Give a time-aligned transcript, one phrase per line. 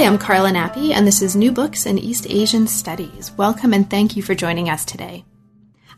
[0.00, 3.32] Hi, I'm Carla Nappi, and this is New Books in East Asian Studies.
[3.36, 5.26] Welcome and thank you for joining us today.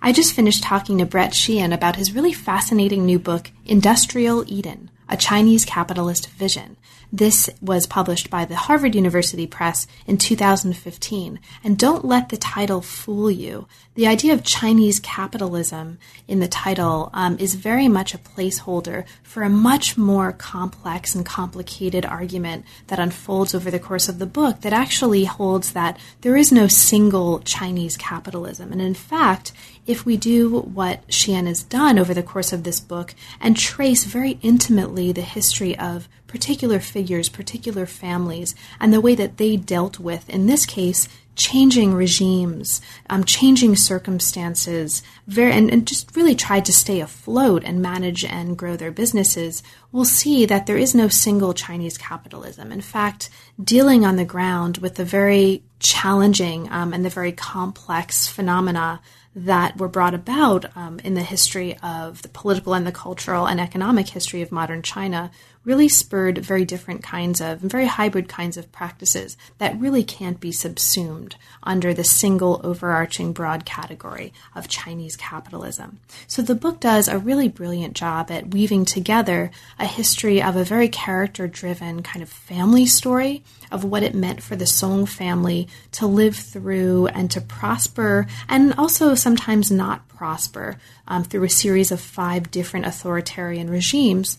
[0.02, 4.90] I just finished talking to Brett Sheehan about his really fascinating new book, Industrial Eden
[5.08, 6.76] A Chinese Capitalist Vision.
[7.14, 11.40] This was published by the Harvard University Press in 2015.
[11.62, 13.68] And don't let the title fool you.
[13.96, 19.42] The idea of Chinese capitalism in the title um, is very much a placeholder for
[19.42, 24.62] a much more complex and complicated argument that unfolds over the course of the book
[24.62, 28.72] that actually holds that there is no single Chinese capitalism.
[28.72, 29.52] And in fact,
[29.86, 34.04] if we do what Sheehan has done over the course of this book and trace
[34.04, 39.98] very intimately the history of particular figures, particular families, and the way that they dealt
[39.98, 46.64] with, in this case, changing regimes, um, changing circumstances, very, and, and just really tried
[46.64, 51.08] to stay afloat and manage and grow their businesses, we'll see that there is no
[51.08, 52.70] single Chinese capitalism.
[52.70, 53.30] In fact,
[53.62, 59.00] dealing on the ground with the very challenging um, and the very complex phenomena
[59.34, 63.60] that were brought about um, in the history of the political and the cultural and
[63.60, 65.30] economic history of modern China
[65.64, 70.52] really spurred very different kinds of, very hybrid kinds of practices that really can't be
[70.52, 76.00] subsumed under the single overarching broad category of Chinese capitalism.
[76.26, 80.64] So the book does a really brilliant job at weaving together a history of a
[80.64, 85.68] very character driven kind of family story of what it meant for the Song family
[85.92, 90.76] to live through and to prosper and also sometimes not prosper
[91.08, 94.38] um, through a series of five different authoritarian regimes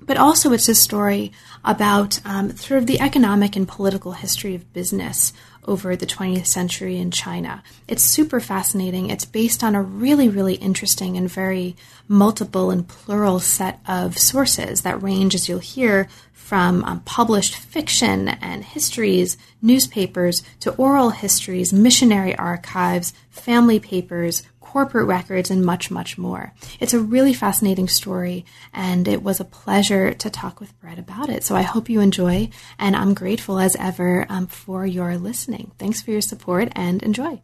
[0.00, 1.32] but also it's a story
[1.64, 5.32] about um, sort of the economic and political history of business
[5.66, 7.62] over the 20th century in China.
[7.86, 9.10] It's super fascinating.
[9.10, 11.76] It's based on a really, really interesting and very
[12.08, 18.28] multiple and plural set of sources that range, as you'll hear, from um, published fiction
[18.28, 26.18] and histories, newspapers, to oral histories, missionary archives, family papers, corporate records, and much, much
[26.18, 26.52] more.
[26.78, 31.30] It's a really fascinating story, and it was a pleasure to talk with Brett about
[31.30, 31.42] it.
[31.42, 35.72] So I hope you enjoy, and I'm grateful as ever um, for your listening.
[35.78, 37.40] Thanks for your support and enjoy.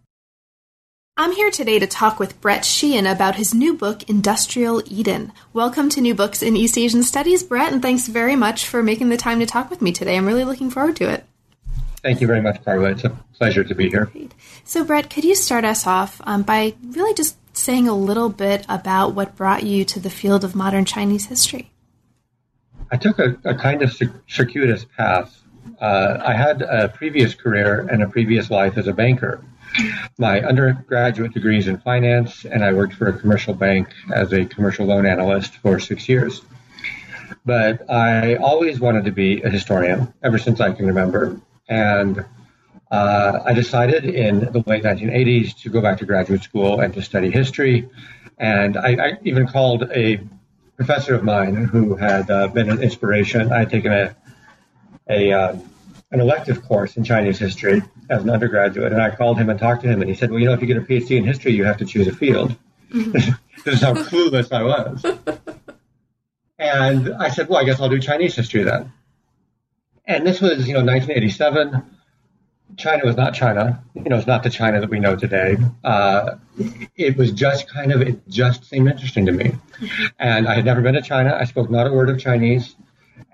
[1.17, 5.33] I'm here today to talk with Brett Sheehan about his new book, Industrial Eden.
[5.55, 9.09] Welcome to New Books in East Asian Studies, Brett, and thanks very much for making
[9.09, 10.17] the time to talk with me today.
[10.19, 11.25] I'm really looking forward to it.
[12.05, 12.91] Thank you very much, Carla.
[12.91, 14.13] It's a pleasure to be here.
[14.63, 18.67] So, Brett, could you start us off um, by really just saying a little bit
[18.69, 21.71] about what brought you to the field of modern Chinese history?
[22.93, 23.91] I took a, a kind of
[24.29, 25.35] circuitous path.
[25.81, 29.43] Uh, I had a previous career and a previous life as a banker.
[30.19, 34.45] My undergraduate degree is in finance, and I worked for a commercial bank as a
[34.45, 36.43] commercial loan analyst for six years.
[37.47, 41.41] But I always wanted to be a historian ever since I can remember.
[41.69, 42.25] And
[42.91, 47.03] uh, I decided in the late 1980s to go back to graduate school and to
[47.03, 47.89] study history.
[48.39, 50.21] And I, I even called a
[50.77, 53.53] professor of mine who had uh, been an inspiration.
[53.53, 54.17] I had taken a,
[55.09, 55.57] a uh,
[56.11, 59.83] an elective course in Chinese history as an undergraduate, and I called him and talked
[59.83, 61.53] to him, and he said, "Well, you know, if you get a PhD in history,
[61.53, 62.57] you have to choose a field."
[62.91, 63.11] Mm-hmm.
[63.65, 65.05] this is how clueless I was.
[66.59, 68.93] and I said, "Well, I guess I'll do Chinese history then."
[70.07, 71.83] And this was, you know, 1987.
[72.77, 73.83] China was not China.
[73.95, 75.57] You know, it's not the China that we know today.
[75.83, 76.37] Uh,
[76.97, 79.53] it was just kind of, it just seemed interesting to me.
[80.19, 81.37] And I had never been to China.
[81.39, 82.75] I spoke not a word of Chinese.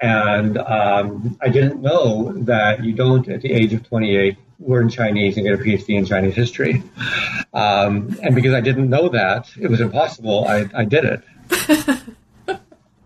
[0.01, 5.37] And um, I didn't know that you don't, at the age of 28, learn Chinese
[5.37, 6.83] and get a PhD in Chinese history.
[7.53, 10.47] Um, and because I didn't know that, it was impossible.
[10.47, 12.01] I, I did it.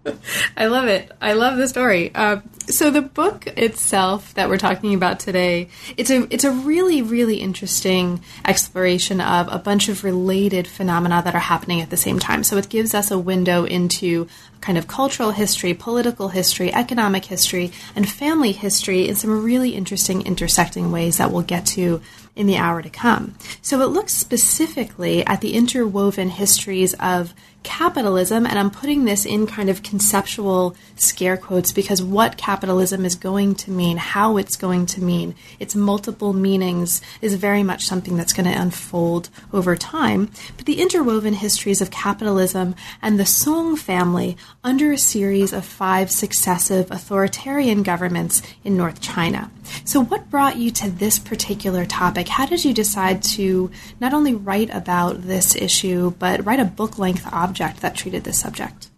[0.57, 1.11] I love it.
[1.21, 2.15] I love the story.
[2.15, 7.03] Uh, so the book itself that we're talking about today, it's a it's a really
[7.03, 12.19] really interesting exploration of a bunch of related phenomena that are happening at the same
[12.19, 12.43] time.
[12.43, 14.29] So it gives us a window into
[14.61, 20.23] kind of cultural history, political history, economic history, and family history in some really interesting
[20.23, 22.01] intersecting ways that we'll get to
[22.35, 23.35] in the hour to come.
[23.63, 27.35] So it looks specifically at the interwoven histories of
[27.65, 33.17] capitalism, and I'm putting this in kind of conceptual scare quotes because what capitalism is
[33.17, 38.17] going to mean, how it's going to mean, its multiple meanings is very much something
[38.17, 40.31] that's going to unfold over time.
[40.57, 46.11] But the interwoven histories of capitalism and the Song family under a series of five
[46.11, 49.51] successive authoritarian governments in North China.
[49.85, 52.29] So, what brought you to this particular topic?
[52.29, 53.71] How did you decide to
[54.01, 58.39] not only write about this issue, but write a book length object that treated this
[58.39, 58.91] subject?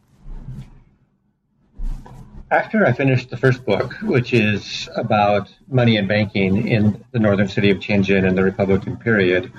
[2.50, 7.48] After I finished the first book, which is about money and banking in the northern
[7.48, 9.52] city of Tianjin in the Republican period,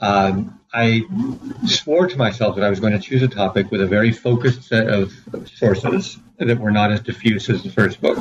[0.00, 1.02] um, I
[1.66, 4.62] swore to myself that I was going to choose a topic with a very focused
[4.62, 5.12] set of
[5.52, 8.18] sources that were not as diffuse as the first book.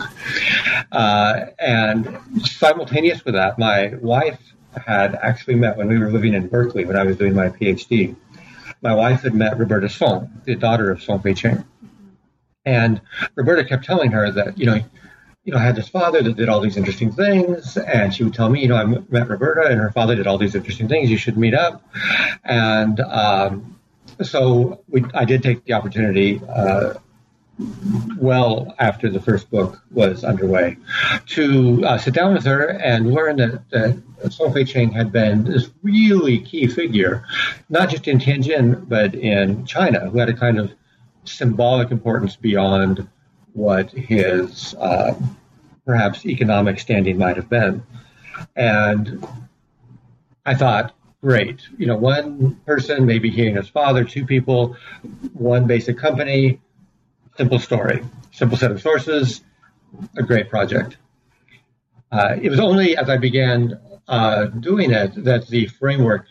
[0.92, 4.40] Uh, and simultaneous with that, my wife
[4.88, 8.16] had actually met when we were living in Berkeley when I was doing my PhD.
[8.82, 11.64] My wife had met Roberta Song, the daughter of Song Fei-cheng.
[12.69, 13.01] And
[13.36, 14.75] Roberta kept telling her that, you know,
[15.44, 18.36] you know, I had this father that did all these interesting things, and she would
[18.36, 21.10] tell me, you know, I met Roberta, and her father did all these interesting things.
[21.10, 21.81] You should meet up,
[22.44, 23.80] and um,
[24.21, 26.42] so we, I did take the opportunity.
[26.48, 26.94] Uh,
[28.18, 30.77] well after the first book was underway,
[31.25, 35.69] to uh, sit down with her and learn that, that Song Fei-cheng had been this
[35.81, 37.25] really key figure,
[37.68, 40.71] not just in Tianjin, but in China, who had a kind of
[41.30, 43.08] symbolic importance beyond
[43.54, 45.14] what his uh,
[45.86, 47.84] perhaps economic standing might have been.
[48.56, 49.26] And
[50.46, 54.76] I thought, great, you know, one person, maybe he and his father, two people,
[55.34, 56.62] one basic company,
[57.38, 59.42] simple story, simple set of sources,
[60.18, 60.98] a great project.
[62.12, 66.28] Uh, it was only as I began uh, doing it that the framework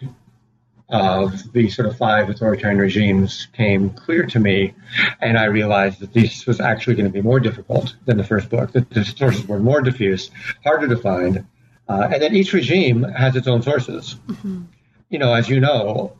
[0.88, 4.74] of the sort of five authoritarian regimes came clear to me,
[5.20, 8.48] and I realized that this was actually going to be more difficult than the first
[8.48, 8.72] book.
[8.72, 10.30] That the sources were more diffuse,
[10.64, 11.46] harder to find,
[11.88, 14.16] uh, and that each regime has its own sources.
[14.28, 14.62] Mm-hmm.
[15.10, 16.16] You know, as you know,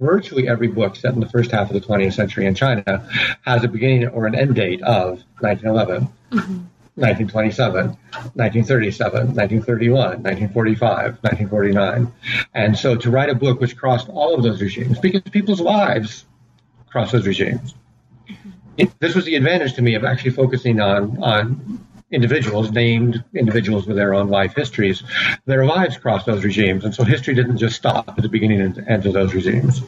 [0.00, 3.08] virtually every book set in the first half of the 20th century in China
[3.42, 6.08] has a beginning or an end date of 1911.
[6.30, 6.64] Mm-hmm.
[6.98, 10.88] 1927, 1937, 1931, 1945,
[11.22, 12.12] 1949.
[12.54, 16.26] And so to write a book which crossed all of those regimes, because people's lives
[16.90, 17.74] crossed those regimes.
[18.76, 23.86] It, this was the advantage to me of actually focusing on, on individuals, named individuals
[23.86, 25.02] with their own life histories.
[25.46, 26.84] Their lives crossed those regimes.
[26.84, 29.82] And so history didn't just stop at the beginning and end of those regimes.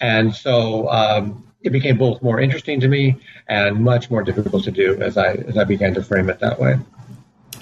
[0.00, 3.16] And so um, it became both more interesting to me
[3.48, 6.60] and much more difficult to do as I as I began to frame it that
[6.60, 6.78] way.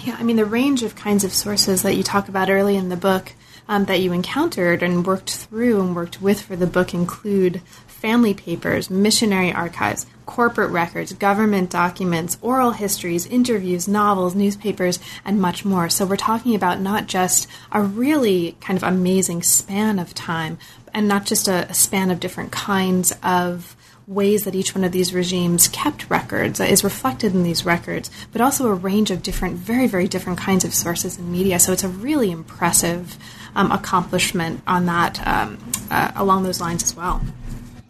[0.01, 2.89] Yeah, I mean the range of kinds of sources that you talk about early in
[2.89, 3.33] the book
[3.67, 8.33] um, that you encountered and worked through and worked with for the book include family
[8.33, 15.87] papers, missionary archives, corporate records, government documents, oral histories, interviews, novels, newspapers, and much more.
[15.87, 20.57] So we're talking about not just a really kind of amazing span of time,
[20.93, 23.75] and not just a, a span of different kinds of
[24.11, 28.11] ways that each one of these regimes kept records uh, is reflected in these records,
[28.31, 31.59] but also a range of different, very, very different kinds of sources and media.
[31.59, 33.17] So it's a really impressive
[33.55, 35.57] um, accomplishment on that um,
[35.89, 37.21] uh, along those lines as well.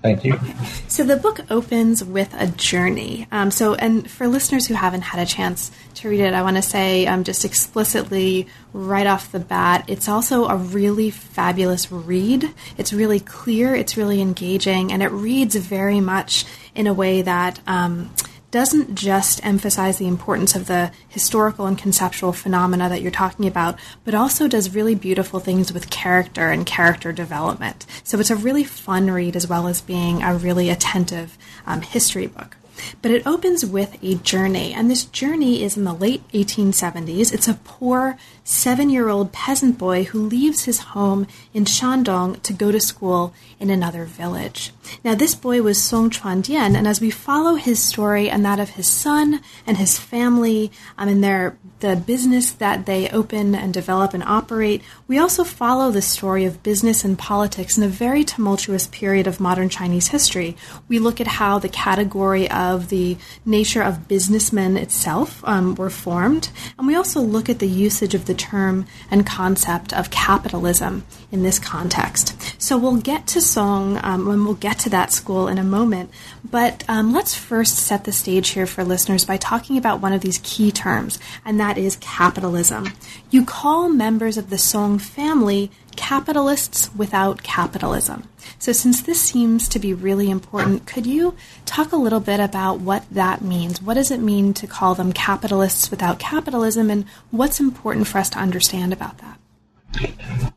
[0.01, 0.39] Thank you.
[0.87, 3.27] So the book opens with a journey.
[3.31, 6.55] Um, so, and for listeners who haven't had a chance to read it, I want
[6.55, 12.51] to say um, just explicitly right off the bat, it's also a really fabulous read.
[12.77, 17.59] It's really clear, it's really engaging, and it reads very much in a way that.
[17.67, 18.11] Um,
[18.51, 23.79] doesn't just emphasize the importance of the historical and conceptual phenomena that you're talking about,
[24.03, 27.85] but also does really beautiful things with character and character development.
[28.03, 32.27] So it's a really fun read as well as being a really attentive um, history
[32.27, 32.57] book.
[33.01, 37.33] But it opens with a journey, and this journey is in the late 1870s.
[37.33, 42.53] It's a poor seven year old peasant boy who leaves his home in Shandong to
[42.53, 44.71] go to school in another village.
[45.03, 48.71] Now, this boy was Song Chuandian, and as we follow his story and that of
[48.71, 54.13] his son and his family um, and their the business that they open and develop
[54.13, 58.87] and operate, we also follow the story of business and politics in a very tumultuous
[58.87, 60.55] period of modern Chinese history.
[60.87, 66.51] We look at how the category of the nature of businessmen itself um, were formed,
[66.77, 71.43] and we also look at the usage of the term and concept of capitalism in
[71.43, 72.61] this context.
[72.61, 76.11] So we'll get to Song um, and we'll get to that school in a moment.
[76.43, 80.21] But um, let's first set the stage here for listeners by talking about one of
[80.21, 82.93] these key terms, and that is capitalism.
[83.29, 88.27] You call members of the Song family capitalists without capitalism.
[88.59, 92.79] So, since this seems to be really important, could you talk a little bit about
[92.79, 93.81] what that means?
[93.81, 98.29] What does it mean to call them capitalists without capitalism, and what's important for us
[98.31, 99.39] to understand about that?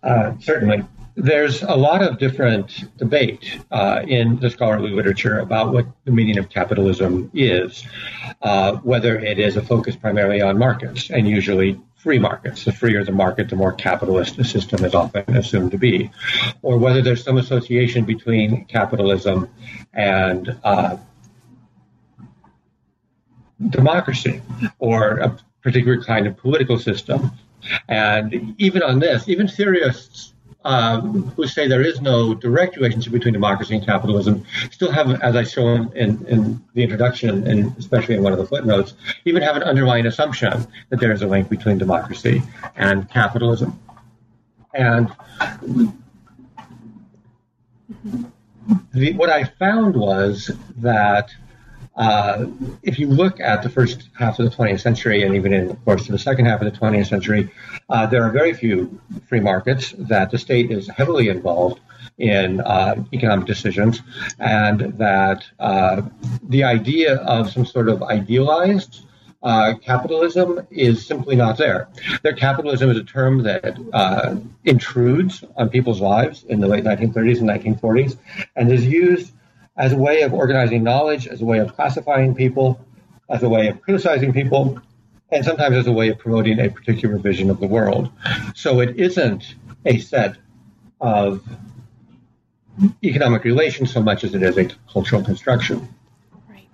[0.03, 0.85] Uh, certainly.
[1.17, 6.39] There's a lot of different debate uh, in the scholarly literature about what the meaning
[6.39, 7.85] of capitalism is,
[8.43, 12.67] uh, whether it is a focus primarily on markets, and usually free markets.
[12.67, 16.11] The freer the market, the more capitalist the system is often assumed to be,
[16.61, 19.49] or whether there's some association between capitalism
[19.95, 20.99] and uh,
[23.71, 24.43] democracy
[24.79, 27.31] or a particular kind of political system.
[27.89, 30.34] And even on this, even theorists
[30.65, 35.37] um, who say there is no direct relationship between democracy and capitalism still have, as
[35.37, 38.95] I show in, in the introduction and especially in one of the footnotes,
[39.25, 42.43] even have an underlying assumption that there is a link between democracy
[42.77, 43.79] and capitalism.
[44.73, 45.11] And
[48.93, 51.31] the, what I found was that
[51.97, 52.47] uh,
[52.83, 55.85] if you look at the first half of the 20th century and even in, of
[55.85, 57.51] course, of the second half of the 20th century,
[57.89, 61.81] uh, there are very few free markets that the state is heavily involved
[62.19, 64.03] in uh, economic decisions,
[64.39, 66.03] and that uh,
[66.49, 69.05] the idea of some sort of idealized
[69.43, 71.89] uh, capitalism is simply not there.
[72.23, 77.39] Their capitalism is a term that uh, intrudes on people's lives in the late 1930s
[77.41, 78.17] and 1940s
[78.57, 79.33] and is used
[79.77, 82.85] as a way of organizing knowledge, as a way of classifying people,
[83.29, 84.81] as a way of criticizing people,
[85.31, 88.11] and sometimes as a way of promoting a particular vision of the world.
[88.55, 89.55] So it isn't
[89.85, 90.37] a set
[91.01, 91.43] of
[93.03, 95.89] economic relations so much as it is a cultural construction.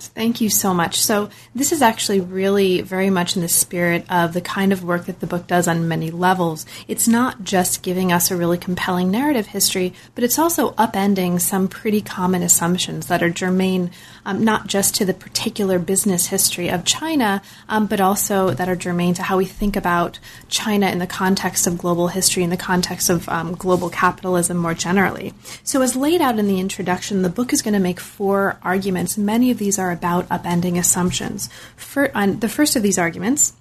[0.09, 1.01] Thank you so much.
[1.01, 5.07] So, this is actually really very much in the spirit of the kind of work
[5.07, 6.67] that the book does on many levels.
[6.89, 11.69] It's not just giving us a really compelling narrative history, but it's also upending some
[11.69, 13.91] pretty common assumptions that are germane
[14.25, 18.77] um, not just to the particular business history of China, um, but also that are
[18.77, 22.57] germane to how we think about China in the context of global history, in the
[22.57, 25.33] context of um, global capitalism more generally.
[25.65, 29.17] So, as laid out in the introduction, the book is going to make four arguments.
[29.19, 31.49] Many of these are about upending assumptions.
[31.77, 33.55] For, the first of these arguments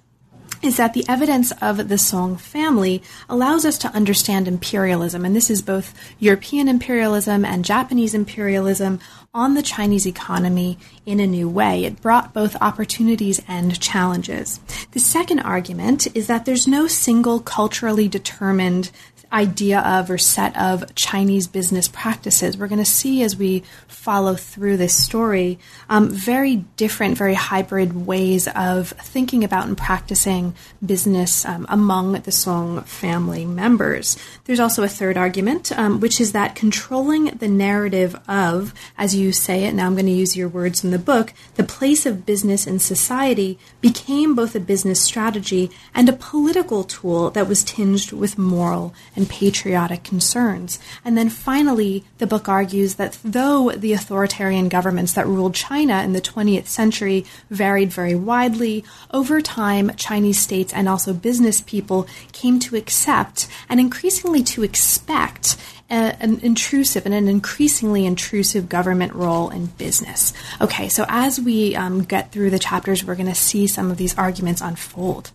[0.62, 5.50] is that the evidence of the Song family allows us to understand imperialism, and this
[5.50, 9.00] is both European imperialism and Japanese imperialism
[9.32, 10.76] on the Chinese economy
[11.06, 11.84] in a new way.
[11.84, 14.58] It brought both opportunities and challenges.
[14.90, 18.90] The second argument is that there's no single culturally determined
[19.32, 22.56] idea of or set of Chinese business practices.
[22.56, 25.58] We're going to see as we follow through this story
[25.88, 32.32] um, very different, very hybrid ways of thinking about and practicing business um, among the
[32.32, 34.16] Song family members.
[34.44, 39.32] There's also a third argument, um, which is that controlling the narrative of, as you
[39.32, 42.26] say it, now I'm going to use your words in the book, the place of
[42.26, 48.12] business in society became both a business strategy and a political tool that was tinged
[48.12, 50.78] with moral and patriotic concerns.
[51.04, 56.12] And then finally, the book argues that though the authoritarian governments that ruled China in
[56.12, 62.58] the 20th century varied very widely, over time, Chinese states and also business people came
[62.60, 65.56] to accept and increasingly to expect
[65.90, 70.32] an intrusive and an increasingly intrusive government role in business.
[70.60, 73.96] Okay, so as we um, get through the chapters, we're going to see some of
[73.96, 75.32] these arguments unfold.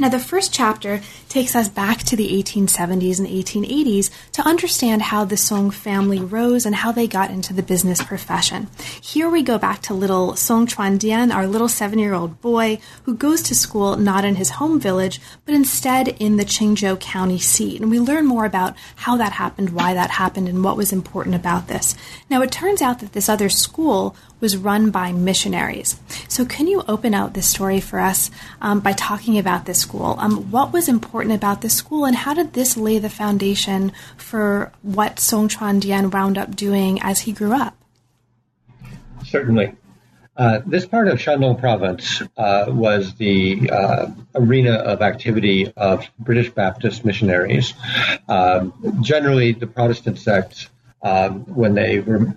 [0.00, 5.24] Now, the first chapter takes us back to the 1870s and 1880s to understand how
[5.24, 8.68] the Song family rose and how they got into the business profession.
[9.02, 13.14] Here we go back to little Song Chuandian, our little seven year old boy who
[13.16, 17.80] goes to school not in his home village, but instead in the Qingzhou County seat.
[17.80, 21.34] And we learn more about how that happened, why that happened, and what was important
[21.34, 21.96] about this.
[22.30, 25.98] Now, it turns out that this other school was run by missionaries.
[26.28, 28.30] So, can you open out this story for us
[28.60, 30.16] um, by talking about this school?
[30.18, 34.72] Um, what was important about this school, and how did this lay the foundation for
[34.82, 37.76] what Song Chuan Dian wound up doing as he grew up?
[39.24, 39.74] Certainly.
[40.38, 46.48] Uh, this part of Shandong province uh, was the uh, arena of activity of British
[46.50, 47.74] Baptist missionaries.
[48.28, 50.68] Um, generally, the Protestant sects,
[51.02, 52.32] um, when they were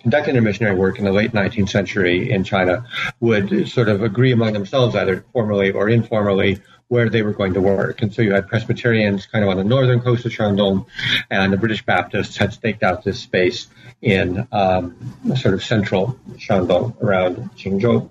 [0.00, 2.86] conducting their missionary work in the late 19th century in China
[3.20, 7.60] would sort of agree among themselves, either formally or informally, where they were going to
[7.60, 8.02] work.
[8.02, 10.86] And so you had Presbyterians kind of on the northern coast of Shandong,
[11.30, 13.68] and the British Baptists had staked out this space
[14.02, 14.96] in um,
[15.36, 18.10] sort of central Shandong around Qingzhou.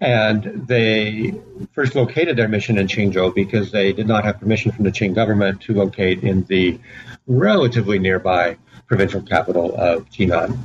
[0.00, 1.34] And they
[1.72, 5.14] first located their mission in Qingzhou because they did not have permission from the Qing
[5.14, 6.80] government to locate in the
[7.26, 10.58] relatively nearby provincial capital of Jinan.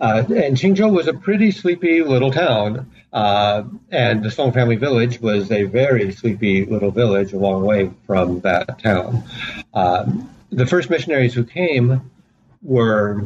[0.00, 5.20] Uh, and Qingzhou was a pretty sleepy little town, uh, and the Song family village
[5.20, 9.24] was a very sleepy little village a long way from that town.
[9.74, 12.10] Um, the first missionaries who came
[12.62, 13.24] were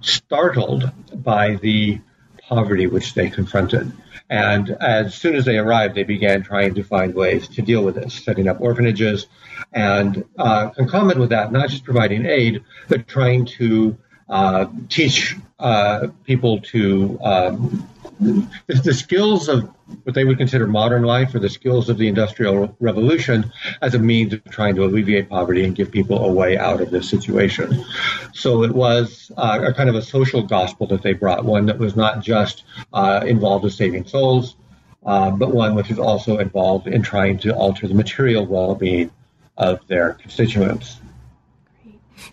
[0.00, 2.00] startled by the
[2.48, 3.92] poverty which they confronted.
[4.30, 7.96] And as soon as they arrived, they began trying to find ways to deal with
[7.96, 9.26] this, setting up orphanages,
[9.72, 16.06] and uh, concomitant with that, not just providing aid, but trying to uh, teach uh,
[16.24, 17.88] people to um,
[18.20, 19.70] the skills of
[20.04, 23.50] what they would consider modern life or the skills of the Industrial Revolution
[23.80, 26.90] as a means of trying to alleviate poverty and give people a way out of
[26.90, 27.84] this situation.
[28.34, 31.78] So it was uh, a kind of a social gospel that they brought, one that
[31.78, 34.56] was not just uh, involved in saving souls,
[35.06, 39.10] uh, but one which was also involved in trying to alter the material well being
[39.56, 41.00] of their constituents.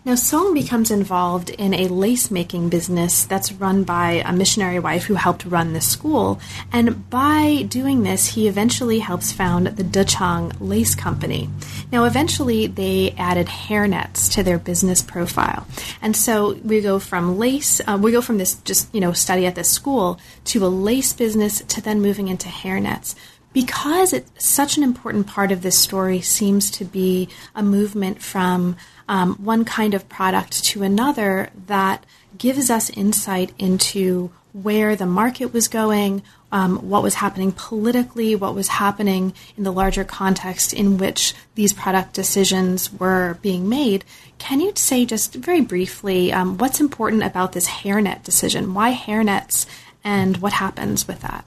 [0.04, 5.04] Now, Song becomes involved in a lace making business that's run by a missionary wife
[5.04, 6.40] who helped run the school.
[6.72, 11.48] And by doing this, he eventually helps found the Dechang Lace Company.
[11.92, 15.66] Now, eventually, they added hairnets to their business profile.
[16.02, 19.46] And so we go from lace, uh, we go from this just, you know, study
[19.46, 23.14] at this school to a lace business to then moving into hairnets
[23.52, 28.76] because it's such an important part of this story seems to be a movement from
[29.08, 32.04] um, one kind of product to another that
[32.36, 38.54] gives us insight into where the market was going, um, what was happening politically, what
[38.54, 44.04] was happening in the larger context in which these product decisions were being made.
[44.38, 48.74] Can you say just very briefly um, what's important about this hairnet decision?
[48.74, 49.66] Why hairnets
[50.02, 51.44] and what happens with that?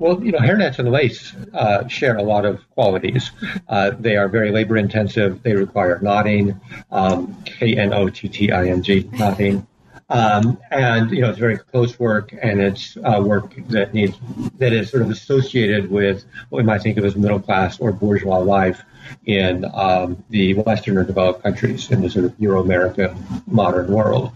[0.00, 3.32] Well, you know, hairnets and lace uh, share a lot of qualities.
[3.68, 5.42] Uh, they are very labor intensive.
[5.42, 6.58] They require knotting,
[6.90, 9.66] um, K N O T T I N G, knotting.
[10.08, 14.16] Um, and you know it's very close work, and it's uh, work that needs
[14.56, 17.92] that is sort of associated with what we might think of as middle class or
[17.92, 18.82] bourgeois life
[19.26, 23.14] in um, the Western or developed countries in the sort of Euro American
[23.46, 24.32] modern world.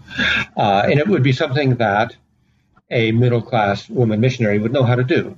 [0.55, 2.15] Uh, and it would be something that
[2.91, 5.35] a middle class woman missionary would know how to do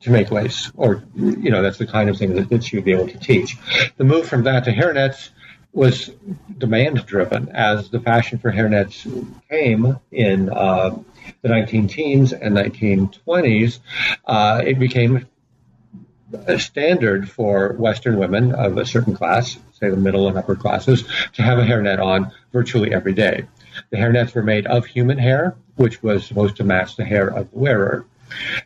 [0.00, 2.84] to make lace, or you know, that's the kind of thing that, that she would
[2.84, 3.56] be able to teach.
[3.96, 5.30] The move from that to hairnets
[5.72, 6.10] was
[6.56, 9.04] demand driven as the fashion for hairnets
[9.50, 10.96] came in uh,
[11.42, 13.80] the 19 teens and 1920s.
[14.24, 15.26] Uh, it became
[16.46, 21.04] a standard for Western women of a certain class, say the middle and upper classes,
[21.34, 23.46] to have a hairnet on virtually every day.
[23.90, 27.50] The hairnets were made of human hair, which was supposed to match the hair of
[27.50, 28.06] the wearer.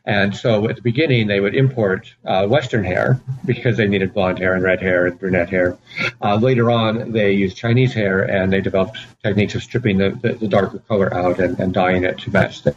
[0.05, 4.39] And so at the beginning, they would import uh, Western hair because they needed blonde
[4.39, 5.79] hair and red hair and brunette hair.
[6.23, 10.33] Uh, later on, they used Chinese hair and they developed techniques of stripping the, the,
[10.35, 12.75] the darker color out and, and, dyeing it to match their,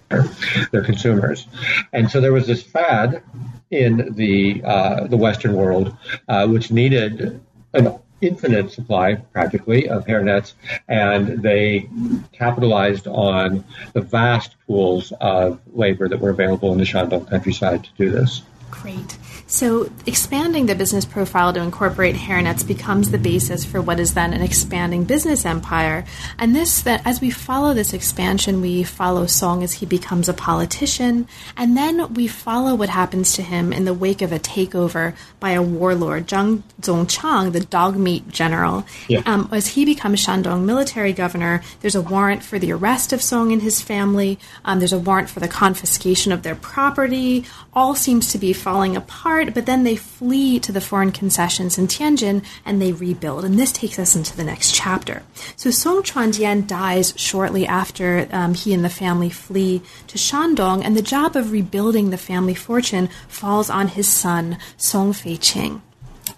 [0.72, 1.48] their consumers.
[1.93, 3.24] And so there was this fad
[3.72, 5.96] in the uh, the Western world,
[6.28, 7.41] uh, which needed
[7.74, 10.54] an infinite supply, practically, of hairnets,
[10.88, 11.90] and they
[12.32, 17.90] capitalized on the vast pools of labor that were available in the Shandong countryside to
[17.98, 18.42] do this.
[18.72, 19.18] Great.
[19.54, 24.34] So, expanding the business profile to incorporate hairnets becomes the basis for what is then
[24.34, 26.06] an expanding business empire.
[26.39, 30.34] And this, that as we follow this expansion, we follow Song as he becomes a
[30.34, 35.16] politician, and then we follow what happens to him in the wake of a takeover
[35.39, 38.88] by a warlord, Zhang Zongchang, the dog meat general.
[39.08, 39.22] Yeah.
[39.28, 43.52] Um, as he becomes Shandong military governor, there's a warrant for the arrest of Song
[43.52, 44.39] and his family.
[44.66, 47.46] Um, there's a warrant for the confiscation of their property.
[47.72, 51.88] All seems to be falling apart but then they flee to the foreign concessions in
[51.88, 53.43] Tianjin and they rebuild.
[53.43, 55.23] And this takes us into the next chapter.
[55.56, 60.95] So Song Chuandian dies shortly after um, he and the family flee to Shandong, and
[60.95, 65.82] the job of rebuilding the family fortune falls on his son, Song Feiqing.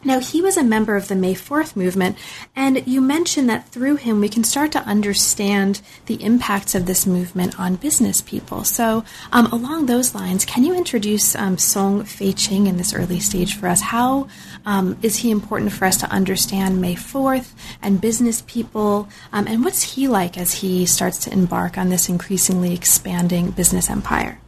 [0.06, 2.16] Now, he was a member of the May 4th movement,
[2.56, 7.08] and you mentioned that through him we can start to understand the impacts of this
[7.08, 8.64] movement on business people.
[8.64, 13.56] So, um, along those lines, can you introduce um, Song Fei-ching in this early stage
[13.56, 13.82] for us?
[13.82, 14.28] How
[14.64, 19.10] um, is he important for us to understand May 4th and business people?
[19.34, 23.90] Um, and what's he like as he starts to embark on this increasingly expanding business
[23.90, 24.40] empire?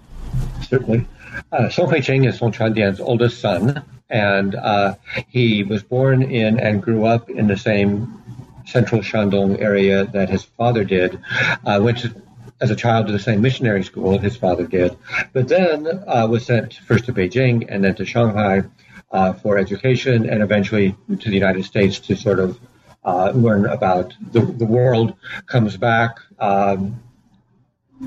[0.62, 1.08] Certainly.
[1.52, 4.96] Uh, Song Fei-ching is Song Chuandian's oldest son and uh,
[5.28, 8.24] he was born in and grew up in the same
[8.66, 11.20] central Shandong area that his father did.
[11.66, 12.14] Uh, went to,
[12.62, 14.98] as a child to the same missionary school his father did,
[15.34, 18.64] but then uh, was sent first to Beijing and then to Shanghai
[19.12, 22.60] uh, for education, and eventually to the United States to sort of
[23.06, 25.14] uh, learn about the, the world.
[25.46, 26.18] Comes back.
[26.40, 27.02] Um,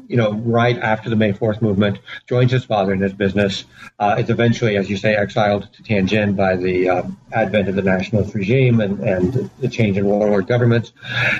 [0.06, 3.64] you know, right after the May 4th movement, joins his father in his business.
[3.98, 7.82] Uh, is eventually, as you say, exiled to Tianjin by the uh, advent of the
[7.82, 10.92] nationalist regime and, and the change in warlord governments,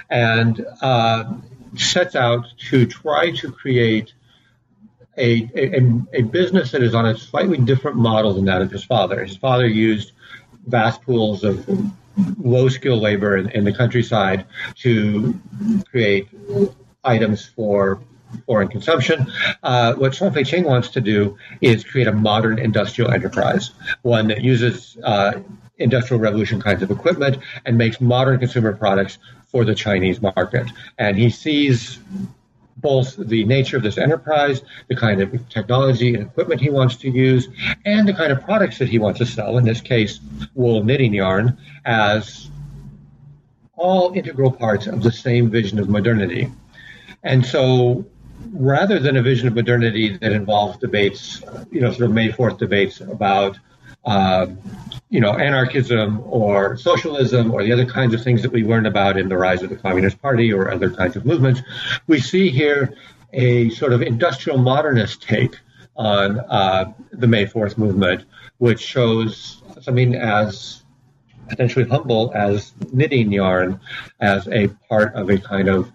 [0.08, 1.32] and uh,
[1.76, 4.12] sets out to try to create
[5.16, 5.80] a, a,
[6.12, 9.24] a business that is on a slightly different model than that of his father.
[9.24, 10.12] His father used
[10.66, 11.66] vast pools of
[12.38, 15.38] low skill labor in, in the countryside to
[15.90, 16.28] create
[17.04, 18.00] items for
[18.46, 19.30] foreign consumption.
[19.62, 23.70] Uh, what Song Fei-ching wants to do is create a modern industrial enterprise,
[24.02, 25.40] one that uses uh,
[25.78, 30.70] industrial revolution kinds of equipment and makes modern consumer products for the Chinese market.
[30.98, 31.98] And he sees
[32.76, 37.10] both the nature of this enterprise, the kind of technology and equipment he wants to
[37.10, 37.48] use,
[37.84, 40.20] and the kind of products that he wants to sell, in this case,
[40.54, 42.48] wool knitting yarn, as
[43.76, 46.50] all integral parts of the same vision of modernity.
[47.22, 48.06] And so
[48.53, 52.59] rather than a vision of modernity that involves debates, you know, sort of May 4th
[52.59, 53.59] debates about,
[54.05, 54.46] uh,
[55.09, 59.18] you know, anarchism or socialism or the other kinds of things that we learn about
[59.18, 61.61] in the rise of the Communist Party or other kinds of movements,
[62.07, 62.94] we see here
[63.33, 65.57] a sort of industrial modernist take
[65.96, 68.24] on uh, the May 4th movement,
[68.59, 70.83] which shows something as
[71.48, 73.81] potentially humble as knitting yarn
[74.20, 75.90] as a part of a kind of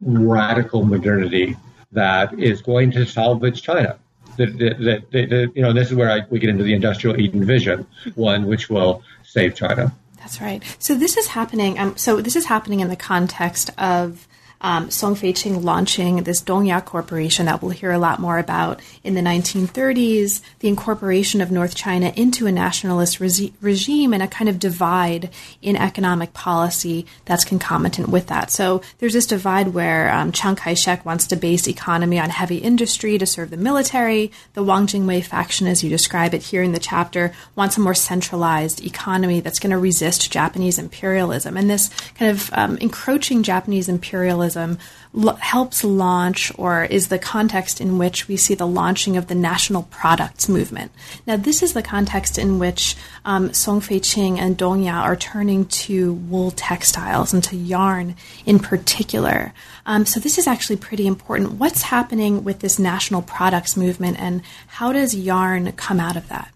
[0.00, 1.56] radical modernity
[1.92, 3.98] that is going to salvage China.
[4.36, 7.44] That, that, that, you know, this is where I, we get into the industrial Eden
[7.44, 9.92] vision, one which will save China.
[10.18, 10.62] That's right.
[10.78, 11.78] So this is happening.
[11.78, 14.26] Um, so this is happening in the context of
[14.60, 19.14] um, Song Fei-ching launching this Dongya Corporation that we'll hear a lot more about in
[19.14, 24.48] the 1930s, the incorporation of North China into a nationalist re- regime and a kind
[24.48, 25.30] of divide
[25.62, 28.50] in economic policy that's concomitant with that.
[28.50, 33.16] So there's this divide where um, Chiang Kai-shek wants to base economy on heavy industry
[33.16, 34.30] to serve the military.
[34.52, 37.94] The Wang Jingwei faction, as you describe it here in the chapter, wants a more
[37.94, 41.56] centralized economy that's going to resist Japanese imperialism.
[41.56, 47.98] And this kind of um, encroaching Japanese imperialism helps launch or is the context in
[47.98, 50.92] which we see the launching of the national products movement.
[51.26, 55.66] Now, this is the context in which um, Song Fei-ching and Dong Ya are turning
[55.66, 59.52] to wool textiles and to yarn in particular.
[59.86, 61.52] Um, so this is actually pretty important.
[61.54, 66.52] What's happening with this national products movement and how does yarn come out of that?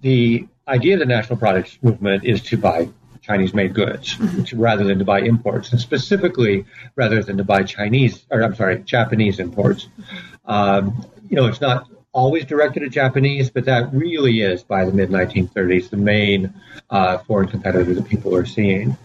[0.00, 2.88] The idea of the national products movement is to buy
[3.26, 4.60] Chinese made goods mm-hmm.
[4.60, 8.78] rather than to buy imports, and specifically rather than to buy Chinese, or I'm sorry,
[8.78, 9.88] Japanese imports.
[10.44, 14.92] Um, you know, it's not always directed at Japanese, but that really is by the
[14.92, 16.52] mid 1930s the main
[16.88, 18.96] uh, foreign competitor that people are seeing.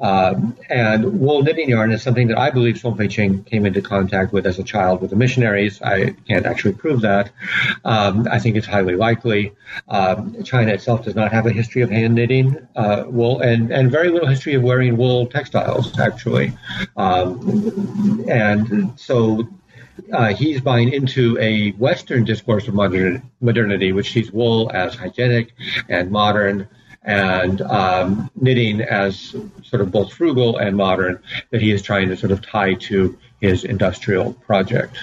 [0.00, 4.32] Um, and wool knitting yarn is something that I believe Song Fei-ching came into contact
[4.32, 5.80] with as a child with the missionaries.
[5.80, 7.30] I can't actually prove that.
[7.84, 9.52] Um, I think it's highly likely.
[9.88, 13.92] Um, China itself does not have a history of hand knitting uh, wool and, and
[13.92, 16.52] very little history of wearing wool textiles, actually.
[16.96, 19.46] Um, and so
[20.12, 25.52] uh, he's buying into a Western discourse of modern, modernity, which sees wool as hygienic
[25.88, 26.68] and modern,
[27.02, 32.16] and um, knitting as sort of both frugal and modern, that he is trying to
[32.16, 34.98] sort of tie to his industrial project.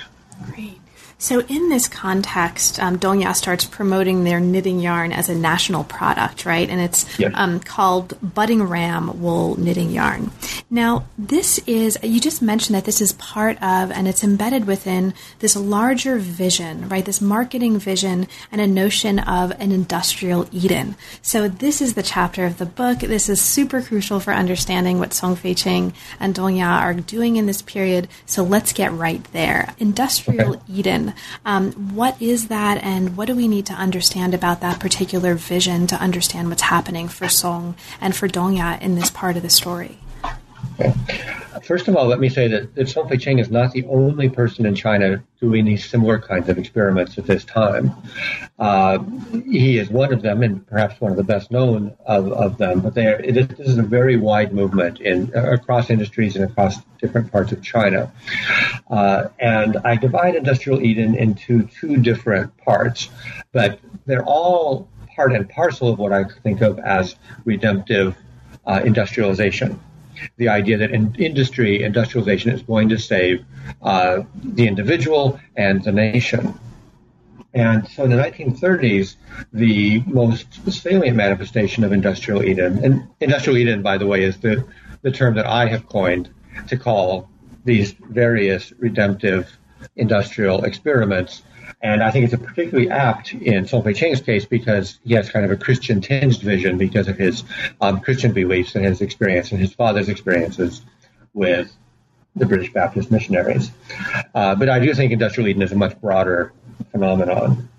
[0.46, 0.80] Great.
[1.24, 6.46] So, in this context, um, Dongya starts promoting their knitting yarn as a national product,
[6.46, 6.70] right?
[6.70, 10.32] And it's um, called Butting Ram Wool Knitting Yarn.
[10.70, 15.14] Now, this is, you just mentioned that this is part of and it's embedded within
[15.40, 17.06] this larger vision, right?
[17.06, 20.98] This marketing vision and a notion of an industrial Eden.
[21.22, 23.00] So, this is the chapter of the book.
[23.00, 27.46] This is super crucial for understanding what Song Fei-ching and Dong Ya are doing in
[27.46, 28.10] this period.
[28.26, 29.74] So, let's get right there.
[29.80, 30.62] Industrial okay.
[30.68, 31.13] Eden.
[31.46, 35.88] Um, what is that, and what do we need to understand about that particular vision
[35.88, 39.50] to understand what's happening for Song and for Dong Ya in this part of the
[39.50, 39.98] story?
[41.64, 44.66] First of all, let me say that, that Song Fei-ching is not the only person
[44.66, 47.94] in China doing these similar kinds of experiments at this time.
[48.60, 49.00] Uh,
[49.46, 52.82] he is one of them, and perhaps one of the best known of, of them.
[52.82, 57.54] But are, this is a very wide movement in across industries and across different parts
[57.54, 58.12] of China.
[58.90, 63.10] Uh, and I divide Industrial Eden into two different parts,
[63.54, 68.18] but they're all part and parcel of what I think of as redemptive
[68.66, 69.80] uh, industrialization
[70.38, 73.46] the idea that in industry, industrialization is going to save
[73.82, 76.58] uh, the individual and the nation.
[77.54, 79.16] And so in the 1930s,
[79.52, 84.66] the most salient manifestation of industrial Eden, and industrial Eden, by the way, is the,
[85.04, 86.30] the term that I have coined
[86.68, 87.30] to call
[87.64, 89.58] these various redemptive
[89.96, 91.44] industrial experiments
[91.82, 95.52] and I think it's particularly apt in Song Fei-ching's case because he has kind of
[95.52, 97.44] a Christian tinged vision because of his
[97.82, 100.82] um, Christian beliefs and his experience and his father's experiences
[101.34, 101.76] with
[102.36, 103.72] the British Baptist missionaries.
[104.34, 106.54] Uh, but I do think industrial Eden is a much broader
[106.92, 107.70] phenomenon.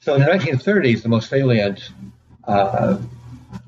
[0.00, 1.90] So in the 1930s, the most salient
[2.44, 2.98] uh,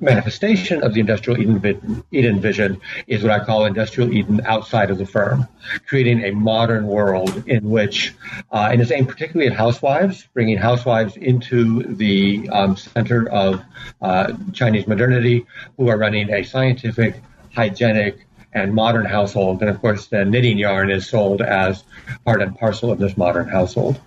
[0.01, 4.99] manifestation of the industrial Eden, Eden vision is what I call industrial Eden outside of
[4.99, 5.47] the firm,
[5.87, 8.15] creating a modern world in which,
[8.53, 13.63] uh, and it's aimed particularly at housewives, bringing housewives into the um, center of
[14.01, 17.21] uh, Chinese modernity, who are running a scientific,
[17.55, 19.61] hygienic, and modern household.
[19.61, 21.85] And of course, the knitting yarn is sold as
[22.25, 24.01] part and parcel of this modern household.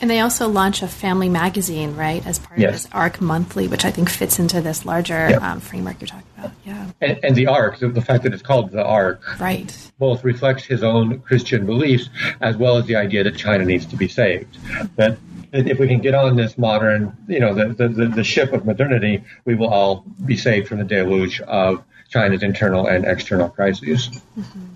[0.00, 2.68] And they also launch a family magazine, right, as part yes.
[2.68, 5.42] of this Ark Monthly, which I think fits into this larger yep.
[5.42, 6.52] um, framework you're talking about.
[6.64, 6.90] Yeah.
[7.00, 10.64] And, and the Ark, the, the, fact that it's called the Ark, right, both reflects
[10.64, 12.08] his own Christian beliefs
[12.40, 14.58] as well as the idea that China needs to be saved.
[14.96, 15.18] That
[15.52, 19.22] if we can get on this modern, you know, the, the, the ship of modernity,
[19.44, 24.08] we will all be saved from the deluge of China's internal and external crises.
[24.38, 24.74] Mm-hmm.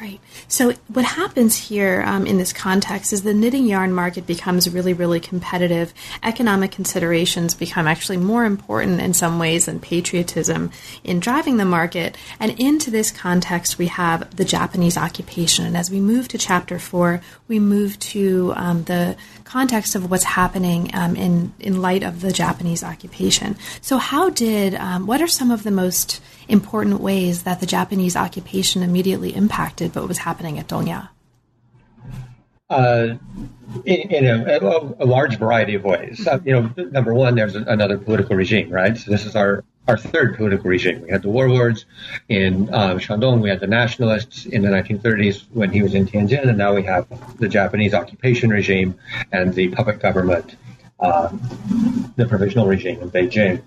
[0.00, 0.20] Right.
[0.48, 4.92] So what happens here um, in this context is the knitting yarn market becomes really,
[4.92, 5.94] really competitive.
[6.20, 10.72] Economic considerations become actually more important in some ways than patriotism
[11.04, 12.16] in driving the market.
[12.40, 15.64] And into this context, we have the Japanese occupation.
[15.64, 19.16] And as we move to chapter four, we move to um, the
[19.54, 23.56] context of what's happening um, in in light of the Japanese occupation.
[23.80, 28.16] So, how did um, what are some of the most important ways that the Japanese
[28.16, 31.13] occupation immediately impacted what was happening at Dongya?
[32.74, 33.16] Uh,
[33.86, 36.26] in, in a, a, large variety of ways.
[36.26, 38.96] Uh, you know, number one, there's another political regime, right?
[38.96, 41.02] So this is our our third political regime.
[41.02, 41.84] We had the warlords
[42.28, 43.42] in uh, Shandong.
[43.42, 46.82] We had the nationalists in the 1930s when he was in Tianjin, and now we
[46.84, 47.06] have
[47.38, 48.94] the Japanese occupation regime
[49.30, 50.56] and the puppet government,
[51.00, 51.28] uh,
[52.16, 53.62] the provisional regime in Beijing.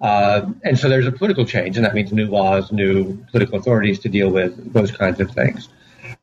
[0.00, 3.98] Uh, and so there's a political change, and that means new laws, new political authorities
[4.00, 5.68] to deal with those kinds of things.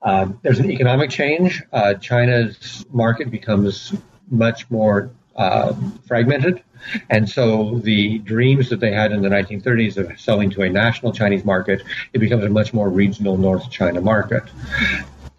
[0.01, 1.61] Um, there's an economic change.
[1.73, 3.93] Uh, China's market becomes
[4.29, 5.73] much more uh,
[6.07, 6.63] fragmented.
[7.09, 11.11] And so the dreams that they had in the 1930s of selling to a national
[11.11, 11.81] Chinese market,
[12.13, 14.43] it becomes a much more regional North China market.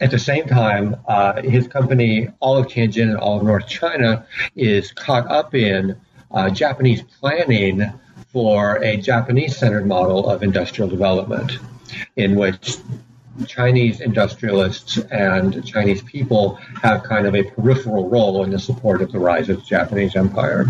[0.00, 4.26] At the same time, uh, his company, all of Tianjin and all of North China,
[4.56, 5.98] is caught up in
[6.30, 7.84] uh, Japanese planning
[8.32, 11.58] for a Japanese centered model of industrial development
[12.16, 12.76] in which
[13.46, 19.12] Chinese industrialists and Chinese people have kind of a peripheral role in the support of
[19.12, 20.66] the rise of the Japanese empire.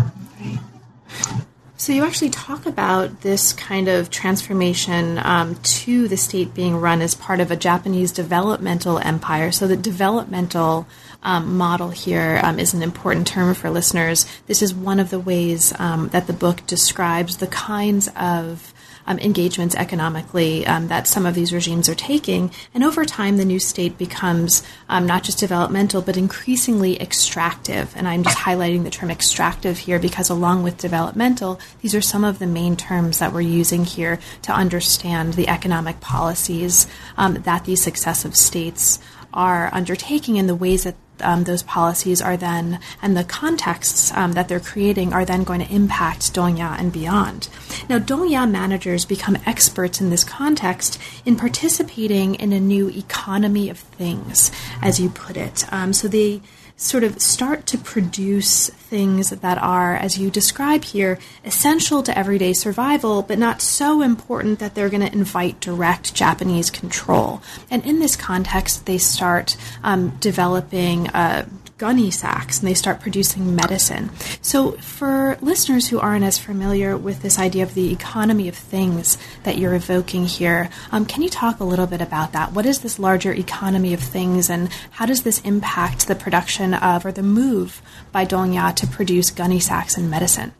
[1.81, 7.01] So you actually talk about this kind of transformation um, to the state being run
[7.01, 9.51] as part of a Japanese developmental empire.
[9.51, 10.85] So the developmental
[11.23, 14.27] um, model here um, is an important term for listeners.
[14.45, 18.70] This is one of the ways um, that the book describes the kinds of
[19.05, 22.51] um, engagements economically um, that some of these regimes are taking.
[22.73, 27.93] And over time, the new state becomes um, not just developmental, but increasingly extractive.
[27.95, 32.23] And I'm just highlighting the term extractive here because, along with developmental, these are some
[32.23, 36.87] of the main terms that we're using here to understand the economic policies
[37.17, 38.99] um, that these successive states
[39.33, 44.33] are undertaking and the ways that um, those policies are then, and the contexts um,
[44.33, 47.49] that they're creating are then going to impact Dongya and beyond.
[47.89, 53.79] Now, Dongya managers become experts in this context in participating in a new economy of
[53.79, 55.71] things, as you put it.
[55.71, 56.41] Um, so they
[56.81, 62.53] sort of start to produce things that are, as you describe here, essential to everyday
[62.53, 67.41] survival, but not so important that they're going to invite direct Japanese control.
[67.69, 71.45] And in this context, they start um, developing uh,
[71.81, 74.11] gunny sacks and they start producing medicine.
[74.43, 79.17] So, for listeners who aren't as familiar with this idea of the economy of things
[79.45, 82.51] that you're evoking here, um, can you talk a little bit about that?
[82.53, 87.03] What is this larger economy of things and how does this impact the production of
[87.03, 90.53] or the move by Dongya to produce gunny sacks and medicine?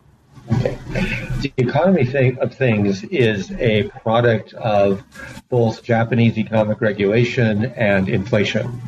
[0.53, 0.77] Okay.
[1.41, 5.03] The economy thing of things is a product of
[5.49, 8.81] both Japanese economic regulation and inflation.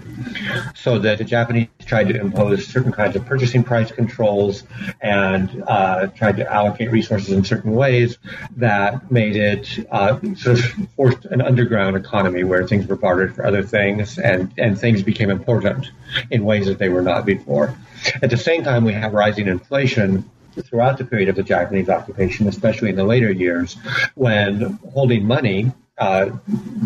[0.76, 4.64] So that the Japanese tried to impose certain kinds of purchasing price controls
[5.02, 8.18] and uh, tried to allocate resources in certain ways
[8.58, 13.46] that made it uh, sort of forced an underground economy where things were bartered for
[13.46, 15.90] other things and, and things became important
[16.30, 17.76] in ways that they were not before.
[18.22, 20.30] At the same time, we have rising inflation
[20.62, 23.78] throughout the period of the Japanese occupation, especially in the later years,
[24.16, 26.30] when holding money, uh,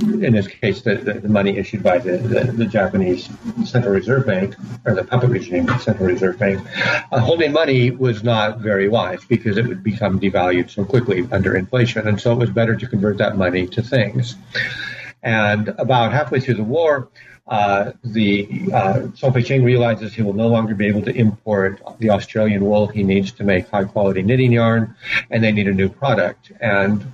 [0.01, 3.29] in this case, the, the, money issued by the, the, the, Japanese
[3.63, 6.61] Central Reserve Bank, or the puppet regime Central Reserve Bank,
[7.11, 11.55] uh, holding money was not very wise because it would become devalued so quickly under
[11.55, 12.07] inflation.
[12.07, 14.35] And so it was better to convert that money to things.
[15.23, 17.09] And about halfway through the war,
[17.47, 22.09] uh, the uh, Song Fei-ching realizes he will no longer be able to import the
[22.09, 24.95] Australian wool he needs to make high quality knitting yarn,
[25.31, 26.51] and they need a new product.
[26.59, 27.11] And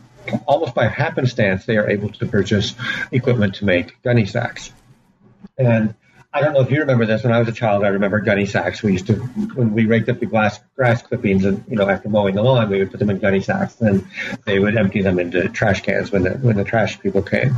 [0.48, 2.74] almost by happenstance, they are able to purchase
[3.12, 4.72] equipment to make gunny sacks.
[5.58, 5.94] And
[6.36, 7.24] I don't know if you remember this.
[7.24, 8.82] When I was a child, I remember gunny sacks.
[8.82, 9.14] We used to,
[9.54, 12.70] when we raked up the glass, grass clippings, and you know, after mowing the lawn,
[12.70, 14.04] we would put them in gunny sacks, and
[14.46, 17.56] they would empty them into trash cans when the when the trash people came.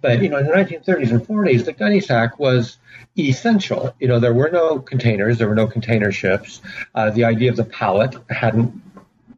[0.00, 2.78] But you know, in the 1930s and 40s, the gunny sack was
[3.18, 3.92] essential.
[3.98, 6.62] You know, there were no containers, there were no container ships.
[6.94, 8.80] Uh, the idea of the pallet hadn't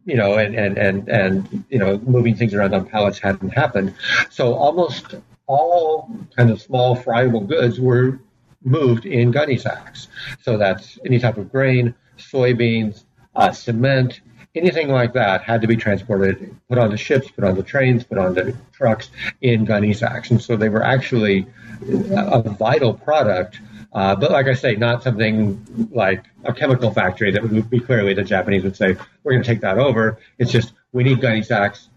[0.05, 3.93] you know, and, and, and, and, you know, moving things around on pallets hadn't happened.
[4.31, 5.17] So almost
[5.49, 8.21] all kind of small friable goods were
[8.67, 10.09] moved in gunny sacks.
[10.43, 14.21] So that's any type of grain, soybeans, uh, cement,
[14.55, 18.05] anything like that had to be transported, put on the ships, put on the trains,
[18.05, 20.31] put on the trucks in gunny sacks.
[20.31, 21.47] And so they were actually
[21.89, 23.61] a vital product.
[23.93, 28.15] Uh, but like I say, not something like a chemical factory that would be clearly
[28.15, 30.19] the Japanese would say, we're going to take that over.
[30.39, 31.89] It's just, we need gunny sacks.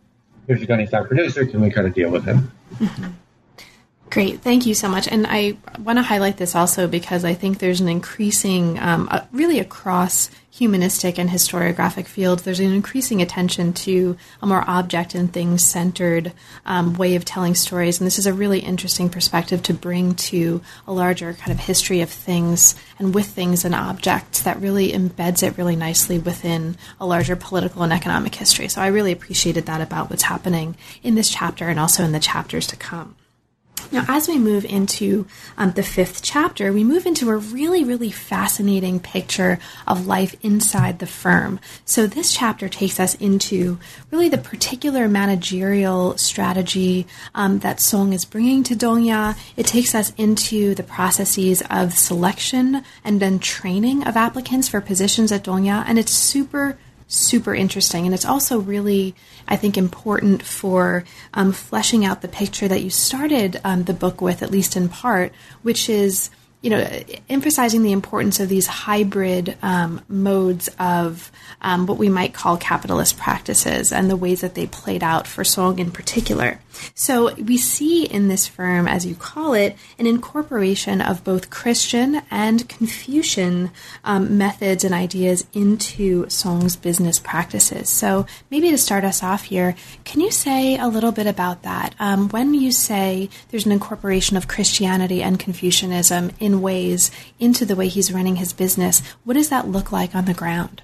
[0.47, 1.45] Here's a gunny sack producer.
[1.45, 2.51] Can we kind of deal with him?
[4.10, 5.08] Great, thank you so much.
[5.08, 9.60] And I want to highlight this also because I think there's an increasing, um, really
[9.60, 15.63] across humanistic and historiographic fields, there's an increasing attention to a more object and things
[15.63, 16.34] centered
[16.65, 18.00] um, way of telling stories.
[18.00, 22.02] And this is a really interesting perspective to bring to a larger kind of history
[22.02, 27.06] of things and with things and objects that really embeds it really nicely within a
[27.06, 28.67] larger political and economic history.
[28.67, 32.19] So I really appreciated that about what's happening in this chapter and also in the
[32.19, 33.15] chapters to come.
[33.91, 35.25] Now, as we move into
[35.57, 40.99] um, the fifth chapter, we move into a really, really fascinating picture of life inside
[40.99, 41.59] the firm.
[41.85, 43.79] So, this chapter takes us into
[44.11, 49.37] really the particular managerial strategy um, that Song is bringing to Dongya.
[49.57, 55.31] It takes us into the processes of selection and then training of applicants for positions
[55.31, 56.77] at Dongya, and it's super
[57.09, 58.05] super interesting.
[58.05, 59.15] And it's also really,
[59.49, 64.21] I think, important for um, fleshing out the picture that you started um, the book
[64.21, 65.33] with, at least in part,
[65.63, 66.29] which is
[66.62, 66.85] you know,
[67.29, 71.31] emphasizing the importance of these hybrid um, modes of
[71.62, 75.45] um, what we might call capitalist practices and the ways that they played out for
[75.45, 76.59] Song in particular.
[76.93, 82.21] So we see in this firm, as you call it, an incorporation of both Christian
[82.29, 83.71] and Confucian
[84.03, 87.89] um, methods and ideas into Song's business practices.
[87.89, 91.95] So maybe to start us off here, can you say a little bit about that?
[91.99, 97.75] Um, when you say there's an incorporation of Christianity and Confucianism in ways into the
[97.75, 99.01] way he's running his business.
[99.23, 100.82] What does that look like on the ground?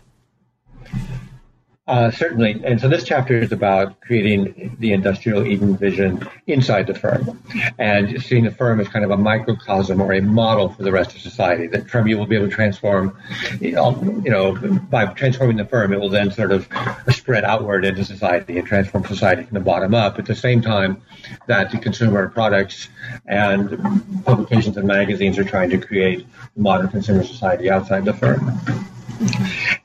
[1.88, 2.60] Uh, certainly.
[2.64, 7.40] And so this chapter is about creating the industrial Eden vision inside the firm
[7.78, 11.14] and seeing the firm as kind of a microcosm or a model for the rest
[11.14, 11.68] of society.
[11.68, 13.16] That firm you will be able to transform,
[13.62, 16.68] you know, by transforming the firm, it will then sort of
[17.10, 20.18] spread outward into society and transform society from the bottom up.
[20.18, 21.04] At the same time
[21.46, 22.90] that the consumer products
[23.28, 28.60] and publications and magazines are trying to create modern consumer society outside the firm.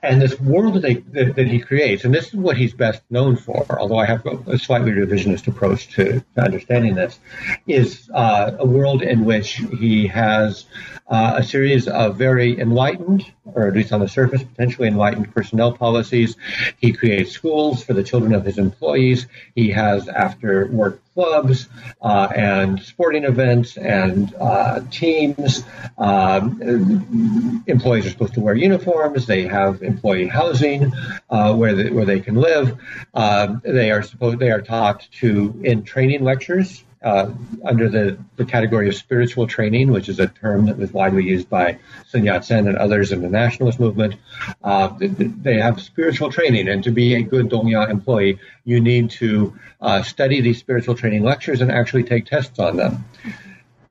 [0.02, 3.02] And this world that, they, that, that, he creates, and this is what he's best
[3.10, 7.18] known for, although I have a slightly revisionist approach to, to understanding this,
[7.66, 10.64] is uh, a world in which he has
[11.08, 15.72] uh, a series of very enlightened, or at least on the surface, potentially enlightened personnel
[15.72, 16.36] policies.
[16.78, 19.26] He creates schools for the children of his employees.
[19.54, 21.68] He has after work clubs
[22.00, 25.62] uh, and sporting events and uh, teams.
[25.98, 29.26] Um, employees are supposed to wear uniforms.
[29.26, 30.94] They have employee housing
[31.28, 32.78] uh, where they, where they can live.
[33.12, 37.32] Um, they are supposed they are taught to in training lectures uh,
[37.64, 41.48] under the, the category of spiritual training, which is a term that was widely used
[41.48, 41.78] by
[42.08, 44.16] Sun Yat-sen and others in the nationalist movement.
[44.62, 49.58] Uh, they have spiritual training, and to be a good Dongya employee, you need to
[49.80, 53.04] uh, study these spiritual training lectures and actually take tests on them.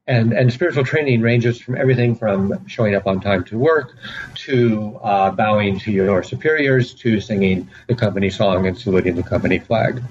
[0.05, 3.95] And, and spiritual training ranges from everything from showing up on time to work
[4.47, 9.59] to uh, bowing to your superiors to singing the company song and saluting the company
[9.59, 10.01] flag.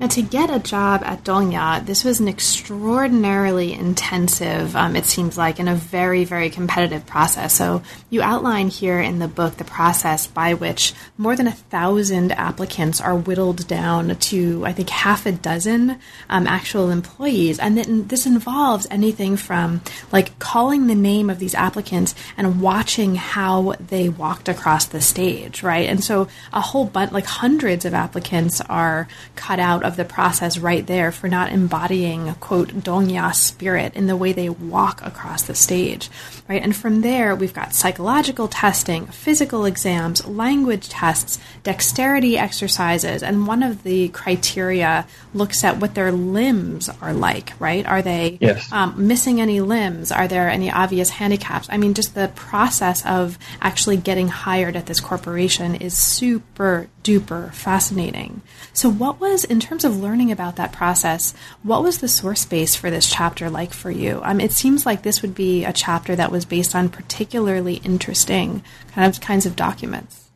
[0.00, 5.36] Now, to get a job at Dongya, this was an extraordinarily intensive, um, it seems
[5.36, 7.52] like, and a very, very competitive process.
[7.52, 12.32] So, you outline here in the book the process by which more than a thousand
[12.32, 15.98] applicants are whittled down to, I think, half a dozen
[16.30, 17.58] um, actual employees.
[17.58, 23.16] And then this involves anything from like calling the name of these applicants and watching
[23.16, 25.90] how they walked across the stage, right?
[25.90, 30.56] And so, a whole bunch, like hundreds of applicants are cut out of the process
[30.56, 35.54] right there for not embodying quote Dongya spirit in the way they walk across the
[35.56, 36.08] stage,
[36.48, 36.62] right?
[36.62, 43.64] And from there, we've got psychological testing, physical exams, language tests, dexterity exercises, and one
[43.64, 47.84] of the criteria looks at what their limbs are like, right?
[47.84, 48.70] Are they yes.
[48.70, 50.12] um, missing any limbs?
[50.12, 51.66] Are there any obvious handicaps?
[51.68, 57.52] I mean, just the process of actually getting hired at this corporation is super duper
[57.52, 58.42] fascinating.
[58.72, 62.74] So, what was, in terms of learning about that process, what was the source base
[62.74, 64.20] for this chapter like for you?
[64.24, 68.62] Um, it seems like this would be a chapter that was based on particularly interesting
[68.92, 70.30] kind of kinds of documents.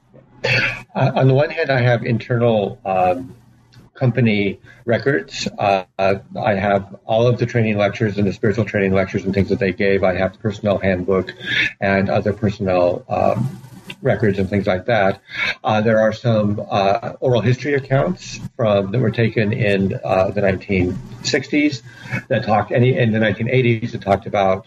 [0.95, 3.35] Uh, on the one hand, I have internal um,
[3.95, 5.49] company records.
[5.59, 9.49] Uh, I have all of the training lectures and the spiritual training lectures and things
[9.49, 10.05] that they gave.
[10.05, 11.33] I have the personnel handbook
[11.81, 13.61] and other personnel um,
[14.05, 15.21] records and things like that.
[15.65, 20.41] Uh, there are some uh, oral history accounts from that were taken in uh, the
[20.41, 21.83] 1960s
[22.29, 24.67] that talked any in the 1980s that talked about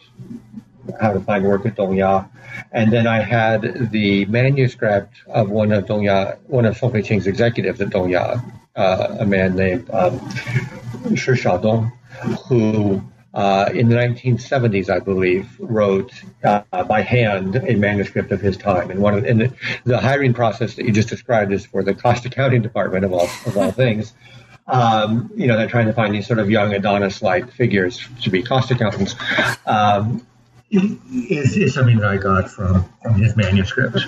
[0.99, 2.29] how to find work at Dongya.
[2.71, 7.79] And then I had the manuscript of one of Dongya, one of Song Fei-qing's executives
[7.79, 8.43] at Dongya,
[8.75, 10.19] uh, a man named um,
[11.15, 11.91] Shi Xiaodong,
[12.47, 13.03] who
[13.37, 16.11] uh, in the 1970s, I believe, wrote
[16.43, 18.89] uh, by hand a manuscript of his time.
[18.89, 21.93] And one of and the, the, hiring process that you just described is for the
[21.93, 24.13] cost accounting department of all of all things.
[24.65, 28.41] Um, you know, they're trying to find these sort of young Adonis-like figures to be
[28.41, 29.13] cost accountants.
[29.67, 30.25] Um,
[30.71, 33.99] is, is something that I got from, from his manuscript.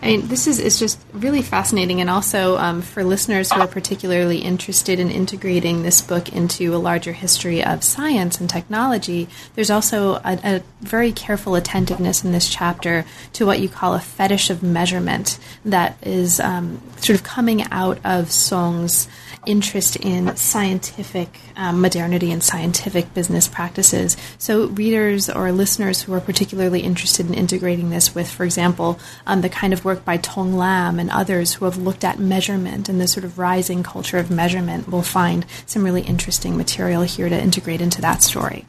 [0.00, 3.66] I mean, this is it's just really fascinating, and also um, for listeners who are
[3.66, 9.28] particularly interested in integrating this book into a larger history of science and technology.
[9.56, 14.00] There's also a, a very careful attentiveness in this chapter to what you call a
[14.00, 19.08] fetish of measurement that is um, sort of coming out of Song's
[19.46, 24.16] interest in scientific um, modernity and scientific business practices.
[24.38, 29.40] So, readers or listeners who are particularly interested in integrating this with, for example, um,
[29.40, 33.00] the kind of work by Tong Lam and others who have looked at measurement and
[33.00, 37.40] the sort of rising culture of measurement will find some really interesting material here to
[37.40, 38.64] integrate into that story.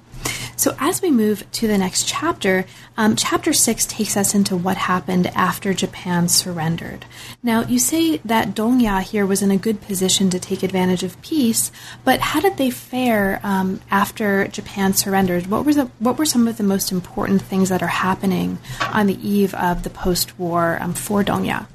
[0.55, 2.65] So, as we move to the next chapter,
[2.97, 7.05] um, chapter six takes us into what happened after Japan surrendered.
[7.41, 11.21] Now, you say that Dongya here was in a good position to take advantage of
[11.21, 11.71] peace,
[12.03, 15.47] but how did they fare um, after Japan surrendered?
[15.47, 19.07] What were the what were some of the most important things that are happening on
[19.07, 21.67] the eve of the post-war um, for Dongya?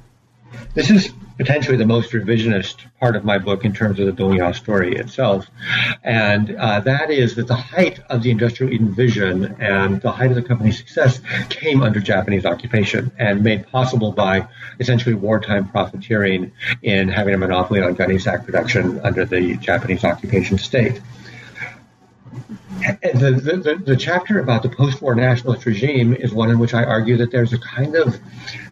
[0.75, 4.55] This is potentially the most revisionist part of my book in terms of the Dongya
[4.55, 5.47] story itself.
[6.03, 10.35] And uh, that is that the height of the industrial vision and the height of
[10.35, 14.47] the company's success came under Japanese occupation and made possible by
[14.79, 20.57] essentially wartime profiteering in having a monopoly on gunny sack production under the Japanese occupation
[20.57, 21.01] state.
[22.81, 27.17] The, the, the, chapter about the post-war nationalist regime is one in which I argue
[27.17, 28.19] that there's a kind of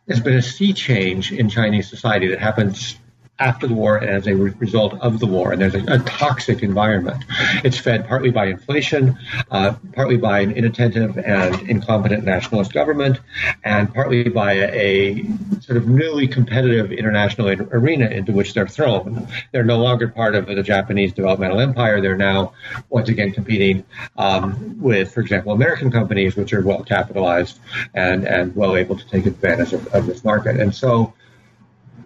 [0.05, 2.97] there's been a sea change in Chinese society that happens
[3.43, 5.51] after the war and as a result of the war.
[5.51, 7.25] And there's a, a toxic environment.
[7.65, 9.17] It's fed partly by inflation,
[9.51, 13.19] uh, partly by an inattentive and incompetent nationalist government,
[13.65, 15.25] and partly by a, a,
[15.59, 19.27] sort of newly competitive international arena into which they're thrown.
[19.51, 21.99] They're no longer part of the Japanese developmental empire.
[21.99, 22.53] They're now
[22.89, 23.83] once again competing
[24.17, 27.59] um, with, for example, American companies, which are well capitalized
[27.93, 30.59] and, and well able to take advantage of, of this market.
[30.61, 31.13] And so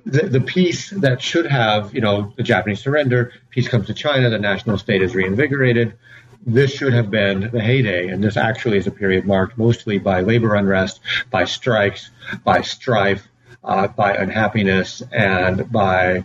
[0.08, 4.30] the, the peace that should have, you know, the Japanese surrender, peace comes to China,
[4.30, 5.94] the national state is reinvigorated.
[6.46, 10.22] This should have been the heyday, and this actually is a period marked mostly by
[10.22, 12.12] labor unrest, by strikes,
[12.46, 13.28] by strife,
[13.66, 16.24] uh, by unhappiness, and by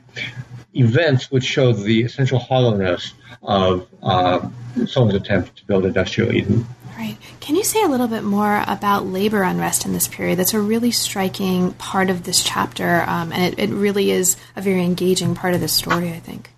[0.75, 4.49] events which show the essential hollowness of uh,
[4.87, 6.65] Song's attempt to build industrial Eden.
[7.03, 7.19] Right.
[7.41, 10.39] Can you say a little bit more about labor unrest in this period?
[10.39, 14.63] That's a really striking part of this chapter, um, and it, it, really is a
[14.63, 16.51] very engaging part of the story, I think.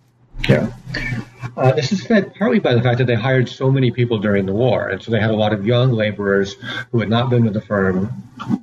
[0.47, 0.70] Yeah.
[1.57, 4.45] Uh, this is fed partly by the fact that they hired so many people during
[4.45, 6.57] the war, and so they had a lot of young laborers
[6.92, 8.12] who had not been with the firm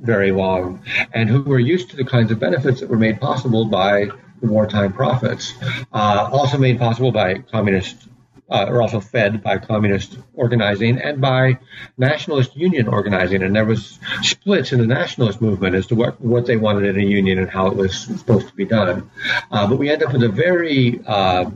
[0.03, 3.65] very long and who were used to the kinds of benefits that were made possible
[3.65, 4.07] by
[4.41, 5.55] wartime profits,
[5.93, 8.07] uh, also made possible by communist
[8.51, 11.57] uh, are also fed by communist organizing and by
[11.97, 13.43] nationalist union organizing.
[13.43, 17.01] And there was splits in the nationalist movement as to what, what they wanted in
[17.01, 19.09] a union and how it was supposed to be done.
[19.51, 21.49] Uh, but we end up with a very uh,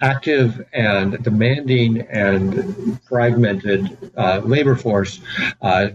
[0.00, 5.20] active and demanding and fragmented uh, labor force
[5.62, 5.88] uh,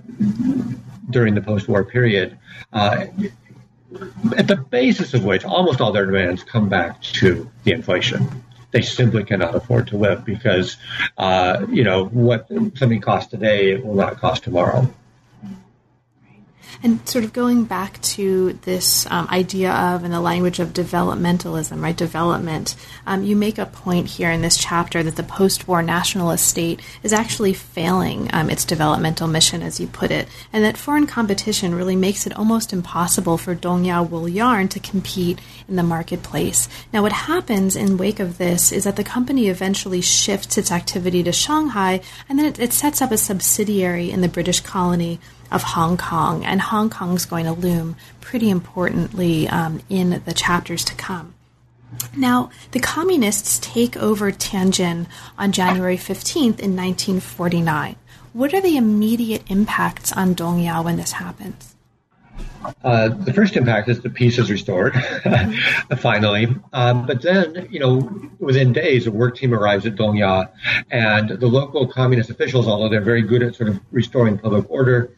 [1.10, 2.38] during the post-war period
[2.72, 3.08] uh,
[4.38, 8.82] at the basis of which almost all their demands come back to the inflation they
[8.82, 10.78] simply cannot afford to live because,
[11.18, 14.94] uh, you know, what something costs today it will not cost tomorrow.
[16.82, 21.82] And sort of going back to this um, idea of, in the language of developmentalism,
[21.82, 21.96] right?
[21.96, 22.74] Development.
[23.06, 27.12] Um, you make a point here in this chapter that the post-war nationalist state is
[27.12, 31.98] actually failing um, its developmental mission, as you put it, and that foreign competition really
[31.98, 36.70] makes it almost impossible for Dongya wool yarn to compete in the marketplace.
[36.94, 41.24] Now, what happens in wake of this is that the company eventually shifts its activity
[41.24, 42.00] to Shanghai,
[42.30, 45.20] and then it, it sets up a subsidiary in the British colony
[45.52, 50.34] of Hong Kong, and Hong Kong is going to loom pretty importantly um, in the
[50.34, 51.34] chapters to come.
[52.16, 57.96] Now, the communists take over Tianjin on January 15th in 1949.
[58.34, 61.76] What are the immediate impacts on Dongya when this happens?
[62.84, 64.94] Uh, the first impact is the peace is restored,
[65.98, 66.48] finally.
[66.74, 70.50] Um, but then, you know, within days, a work team arrives at Dongya,
[70.92, 75.12] and the local communist officials, although they're very good at sort of restoring public order,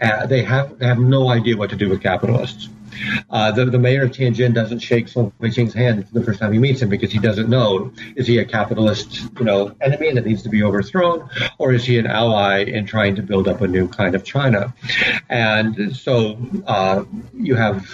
[0.00, 2.68] uh, they have they have no idea what to do with capitalists.
[3.28, 6.58] Uh, the, the mayor of Tianjin doesn't shake Song Fei-ching's hand the first time he
[6.58, 10.42] meets him because he doesn't know is he a capitalist, you know, enemy that needs
[10.42, 11.28] to be overthrown,
[11.58, 14.74] or is he an ally in trying to build up a new kind of China?
[15.28, 17.86] And so uh, you have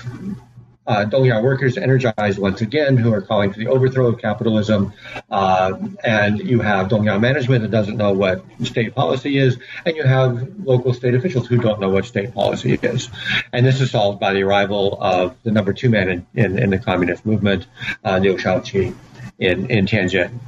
[0.87, 4.93] uh, Dongya workers energized once again who are calling for the overthrow of capitalism.
[5.31, 5.75] Uh,
[6.05, 9.59] and you have Dongya management that doesn't know what state policy is.
[9.85, 13.09] And you have local state officials who don't know what state policy is.
[13.53, 16.71] And this is solved by the arrival of the number two man in, in, in
[16.71, 17.67] the communist movement,
[18.05, 18.95] uh, Liu Shaoqi,
[19.39, 20.39] in, in Tianjin.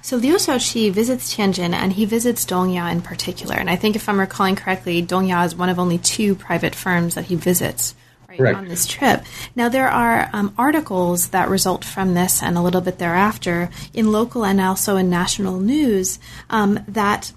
[0.00, 3.56] So Liu Shaoqi visits Tianjin and he visits Dongya in particular.
[3.56, 7.14] And I think if I'm recalling correctly, Dongya is one of only two private firms
[7.14, 7.94] that he visits
[8.38, 9.24] right, on this trip.
[9.54, 14.12] Now, there are um, articles that result from this and a little bit thereafter in
[14.12, 16.18] local and also in national news
[16.50, 17.32] um, that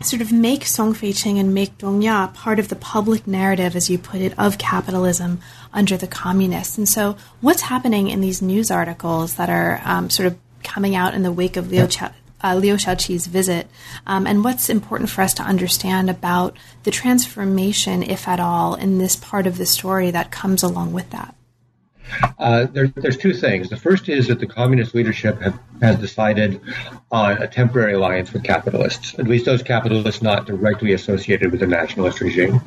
[0.00, 3.98] sort of make Song Fei-ching and make Dongya part of the public narrative, as you
[3.98, 5.40] put it, of capitalism
[5.72, 6.78] under the communists.
[6.78, 11.14] And so, what's happening in these news articles that are um, sort of coming out
[11.14, 12.02] in the wake of Liu, Ch-
[12.44, 13.68] uh, Liu Shaoqi's visit,
[14.06, 18.98] um, and what's important for us to understand about the transformation, if at all, in
[18.98, 21.34] this part of the story that comes along with that.
[22.38, 23.68] Uh, there, there's two things.
[23.68, 26.60] The first is that the communist leadership have, has decided
[27.10, 31.66] on a temporary alliance with capitalists, at least those capitalists not directly associated with the
[31.66, 32.60] nationalist regime.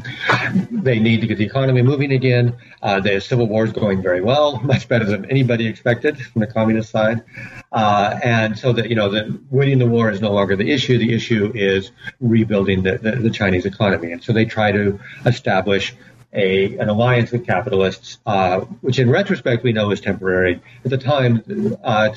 [0.71, 2.55] They need to get the economy moving again.
[2.81, 6.47] Uh, the civil war is going very well, much better than anybody expected from the
[6.47, 7.23] communist side.
[7.71, 10.97] Uh, and so that, you know, the, winning the war is no longer the issue.
[10.97, 14.11] The issue is rebuilding the, the, the Chinese economy.
[14.11, 15.95] And so they try to establish
[16.34, 20.61] a, an alliance with capitalists, uh, which in retrospect we know is temporary.
[20.84, 21.43] At the time,
[21.84, 22.09] uh,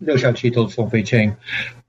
[0.00, 1.36] Liu Shaoqi told Song Fei-cheng,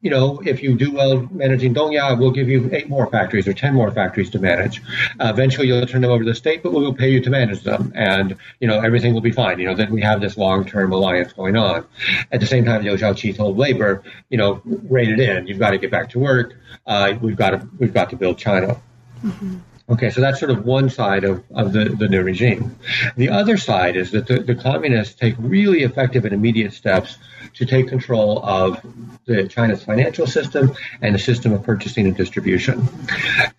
[0.01, 3.53] you know, if you do well managing Dongya, we'll give you eight more factories or
[3.53, 4.81] ten more factories to manage.
[5.19, 7.63] Uh, eventually, you'll turn them over to the state, but we'll pay you to manage
[7.63, 9.59] them, and you know everything will be fine.
[9.59, 11.85] You know, then we have this long-term alliance going on.
[12.33, 15.47] At the same time, Liu Shaoqi told labor, you know, rein it in.
[15.47, 16.55] You've got to get back to work.
[16.85, 18.81] Uh, we've got to we've got to build China.
[19.23, 19.59] Mm-hmm.
[19.89, 22.77] Okay, so that's sort of one side of, of the, the new regime.
[23.17, 27.17] The other side is that the, the communists take really effective and immediate steps
[27.55, 28.81] to take control of
[29.25, 32.87] the China's financial system and the system of purchasing and distribution.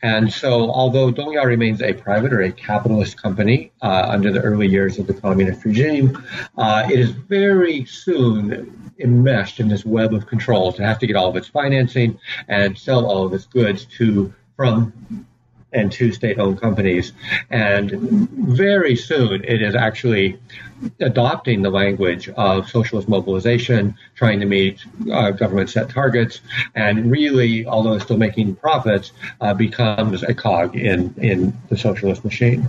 [0.03, 4.66] And so, although Dongya remains a private or a capitalist company uh, under the early
[4.66, 6.25] years of the communist regime,
[6.57, 11.16] uh, it is very soon enmeshed in this web of control to have to get
[11.16, 12.18] all of its financing
[12.49, 15.27] and sell all of its goods to from
[15.75, 17.12] and two state-owned companies.
[17.51, 17.91] And
[18.31, 20.39] very soon, it is actually
[21.01, 26.41] adopting the language of socialist mobilization, trying to meet uh, government set targets,
[26.75, 32.25] and really, although it's still making profits, uh, becomes a cog in, in the socialist
[32.25, 32.68] machine.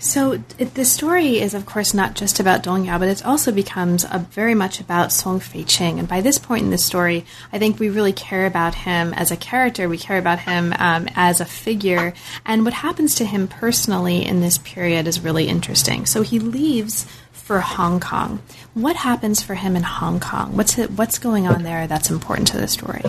[0.00, 4.04] So it, the story is, of course, not just about Dongya, but it also becomes
[4.04, 5.98] a, very much about Song Fei-cheng.
[5.98, 9.30] And by this point in the story, I think we really care about him as
[9.30, 9.90] a character.
[9.90, 12.14] We care about him um, as a figure.
[12.46, 16.06] And what happens to him personally in this period is really interesting.
[16.06, 18.40] So he leaves for Hong Kong.
[18.72, 20.56] What happens for him in Hong Kong?
[20.56, 23.02] What's it, what's going on there that's important to the story?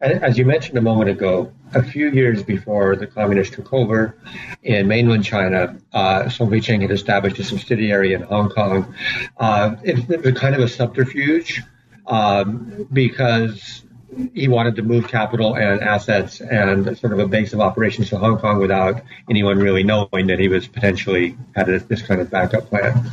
[0.00, 4.18] As you mentioned a moment ago, a few years before the communists took over
[4.62, 8.94] in mainland China, uh, Song Fei-cheng had established a subsidiary in Hong Kong.
[9.38, 11.62] Uh, it, it was kind of a subterfuge
[12.06, 13.85] um, because
[14.34, 18.18] he wanted to move capital and assets and sort of a base of operations to
[18.18, 22.30] Hong Kong without anyone really knowing that he was potentially had a, this kind of
[22.30, 23.10] backup plan.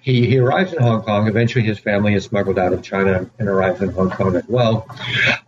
[0.00, 1.28] He, he arrives in Hong Kong.
[1.28, 4.86] Eventually, his family is smuggled out of China and arrives in Hong Kong as well,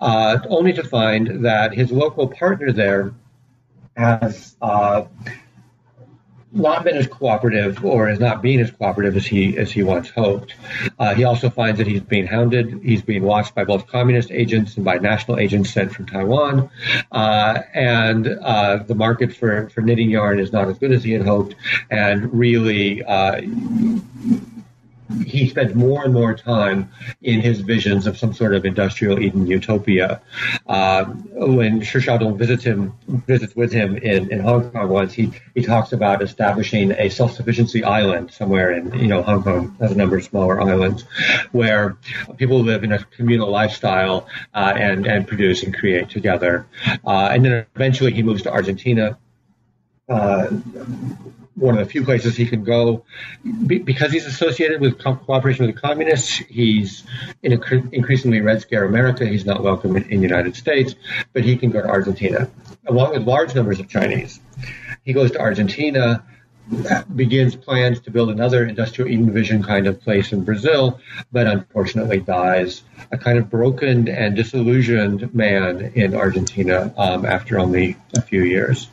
[0.00, 3.14] uh, only to find that his local partner there
[3.96, 5.04] has uh,
[6.54, 10.08] not been as cooperative or is not being as cooperative as he as he once
[10.08, 10.54] hoped.
[10.98, 12.80] Uh, he also finds that he's being hounded.
[12.82, 16.70] He's being watched by both communist agents and by national agents sent from Taiwan.
[17.10, 21.12] Uh, and uh, the market for, for knitting yarn is not as good as he
[21.12, 21.56] had hoped.
[21.90, 23.40] And really, uh,
[25.24, 26.90] he spends more and more time
[27.22, 30.20] in his visions of some sort of industrial Eden utopia.
[30.66, 32.94] Uh, when Shi Xiaodong visits him,
[33.26, 37.84] visits with him in, in Hong Kong once, he, he talks about establishing a self-sufficiency
[37.84, 41.04] island somewhere in, you know, Hong Kong has a number of smaller islands
[41.52, 41.96] where
[42.36, 46.66] people live in a communal lifestyle uh, and, and produce and create together.
[47.06, 49.18] Uh, and then eventually he moves to Argentina.
[50.08, 50.48] Uh,
[51.56, 53.04] one of the few places he can go
[53.66, 56.36] because he's associated with cooperation with the communists.
[56.36, 57.04] He's
[57.42, 59.24] in increasingly Red Scare America.
[59.26, 60.94] He's not welcome in, in the United States,
[61.32, 62.50] but he can go to Argentina
[62.86, 64.40] along with large numbers of Chinese.
[65.04, 66.24] He goes to Argentina,
[67.14, 70.98] begins plans to build another industrial Eden Vision kind of place in Brazil,
[71.30, 72.82] but unfortunately dies
[73.12, 78.88] a kind of broken and disillusioned man in Argentina um, after only a few years.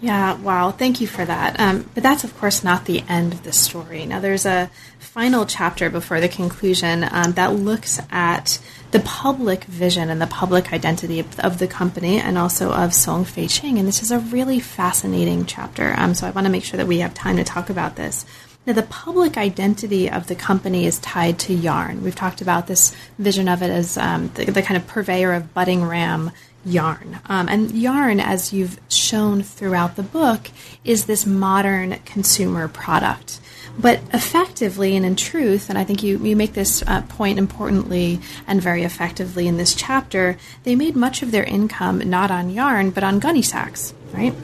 [0.00, 0.72] Yeah, wow.
[0.72, 1.58] Thank you for that.
[1.58, 4.04] Um, but that's, of course, not the end of the story.
[4.04, 10.10] Now, there's a final chapter before the conclusion um, that looks at the public vision
[10.10, 13.78] and the public identity of, of, the company and also of Song Fei-cheng.
[13.78, 15.94] And this is a really fascinating chapter.
[15.96, 18.26] Um, so I want to make sure that we have time to talk about this.
[18.66, 22.02] Now, the public identity of the company is tied to yarn.
[22.02, 25.54] We've talked about this vision of it as um, the, the, kind of purveyor of
[25.54, 26.32] Butting Ram
[26.66, 27.20] yarn.
[27.26, 30.50] Um, and yarn, as you've shown throughout the book,
[30.84, 33.40] is this modern consumer product.
[33.78, 38.20] But effectively and in truth, and I think you, you make this uh, point importantly
[38.46, 42.90] and very effectively in this chapter, they made much of their income not on yarn,
[42.90, 44.34] but on gunny sacks, right?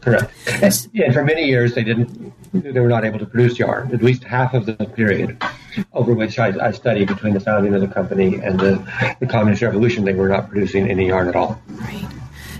[0.00, 0.32] Correct.
[0.62, 4.02] And, yeah, for many years, they didn't they were not able to produce yarn, at
[4.02, 5.42] least half of the period
[5.92, 9.62] over which I, I studied between the founding of the company and the, the communist
[9.62, 10.04] revolution.
[10.04, 11.60] They were not producing any yarn at all.
[11.68, 12.08] Right.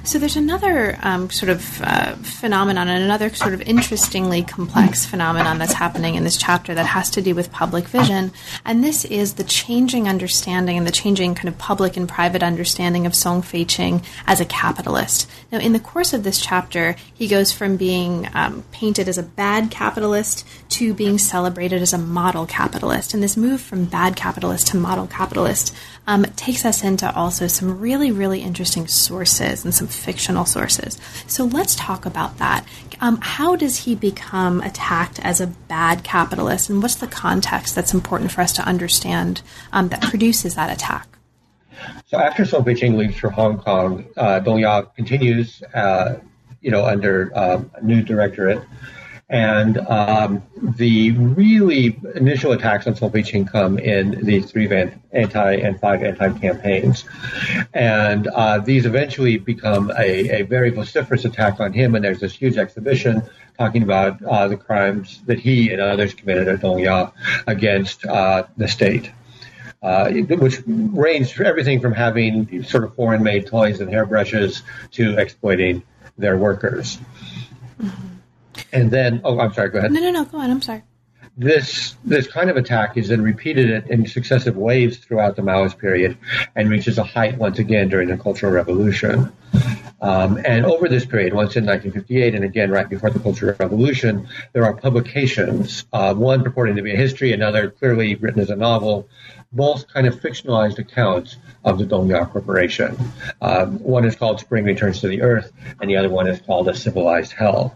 [0.05, 5.59] So there's another um, sort of uh, phenomenon and another sort of interestingly complex phenomenon
[5.59, 8.33] that's happening in this chapter that has to do with public vision,
[8.65, 13.05] and this is the changing understanding and the changing kind of public and private understanding
[13.05, 15.29] of Song Fei-ching as a capitalist.
[15.53, 19.23] Now, in the course of this chapter, he goes from being um, painted as a
[19.23, 24.69] bad capitalist to being celebrated as a model capitalist, and this move from bad capitalist
[24.69, 25.75] to model capitalist
[26.09, 30.99] um, takes us into also some really, really interesting sources and some fictional sources.
[31.27, 32.67] So let's talk about that.
[33.03, 37.93] Um, how does he become attacked as a bad capitalist, and what's the context that's
[37.93, 41.07] important for us to understand um, that produces that attack?
[42.07, 46.17] So after Song Fei-ching leaves for Hong Kong, uh, Dong Ya continues, uh,
[46.63, 48.63] you know, under uh, a new directorate
[49.31, 50.43] and um,
[50.77, 54.67] the really initial attacks on Fei-ching come in these three
[55.13, 57.05] anti and five anti campaigns.
[57.75, 61.95] And uh, these eventually become a, a, very vociferous attack on him.
[61.95, 63.23] And there's this huge exhibition
[63.59, 67.13] talking about uh, the crimes that he and others committed at Dongya
[67.47, 69.11] against uh, the state.
[69.81, 75.85] Uh, which ranged everything from having sort of foreign made toys and hairbrushes to exploiting
[76.17, 76.99] their workers.
[77.81, 78.18] Mm-hmm.
[78.73, 79.71] And then, oh, I'm sorry.
[79.71, 79.93] Go ahead.
[79.93, 80.25] No, no, no.
[80.25, 80.51] Go on.
[80.51, 80.83] I'm sorry.
[81.37, 86.19] This this kind of attack is then repeated in successive waves throughout the Maoist period,
[86.57, 89.33] and reaches a height once again during the Cultural Revolution.
[90.01, 94.29] Um, and over this period, once in 1958 and again right before the Cultural Revolution,
[94.53, 98.57] there are publications, uh, one purporting to be a history, another clearly written as a
[98.57, 99.09] novel,
[99.53, 102.97] both kind of fictionalized accounts of the Dongya Corporation.
[103.41, 106.69] Um, one is called Spring Returns to the Earth, and the other one is called
[106.69, 107.75] A Civilized Hell.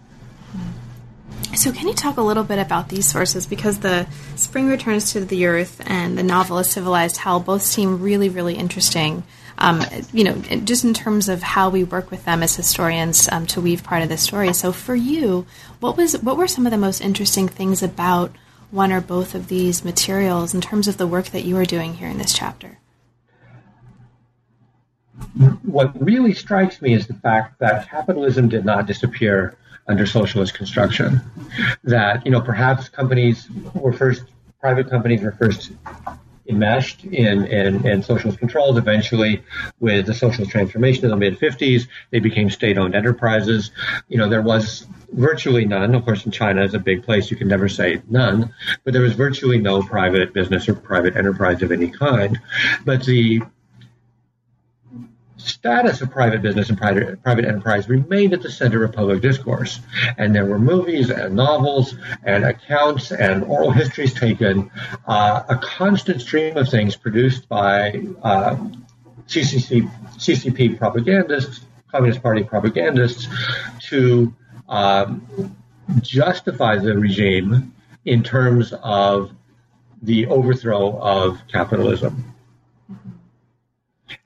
[1.55, 3.47] So, can you talk a little bit about these sources?
[3.47, 8.01] Because the Spring Returns to the Earth and the novel A Civilized Hell both seem
[8.01, 9.23] really, really interesting.
[9.59, 9.83] Um,
[10.13, 10.35] you know,
[10.65, 14.03] just in terms of how we work with them as historians um, to weave part
[14.03, 14.53] of the story.
[14.55, 15.47] So, for you,
[15.81, 18.33] what was what were some of the most interesting things about
[18.71, 21.95] one or both of these materials in terms of the work that you are doing
[21.95, 22.79] here in this chapter?
[25.63, 29.57] What really strikes me is the fact that capitalism did not disappear
[29.87, 31.21] under socialist construction.
[31.85, 34.25] That, you know, perhaps companies were first,
[34.61, 35.73] private companies were first
[36.49, 38.77] enmeshed in, in, in socialist controls.
[38.77, 39.43] Eventually,
[39.81, 43.71] with the socialist transformation in the mid 50s, they became state owned enterprises.
[44.09, 45.95] You know, there was virtually none.
[45.95, 47.31] Of course, in China is a big place.
[47.31, 48.55] You can never say none,
[48.85, 52.39] but there was virtually no private business or private enterprise of any kind.
[52.85, 53.43] But the
[55.45, 59.81] status of private business and private, private enterprise remained at the center of public discourse.
[60.17, 64.71] And there were movies and novels and accounts and oral histories taken,
[65.07, 68.57] uh, a constant stream of things produced by uh,
[69.27, 73.29] CCC, CCP propagandists, Communist Party propagandists,
[73.81, 74.35] to
[74.69, 75.57] um,
[76.01, 77.75] justify the regime
[78.05, 79.33] in terms of
[80.03, 82.35] the overthrow of capitalism.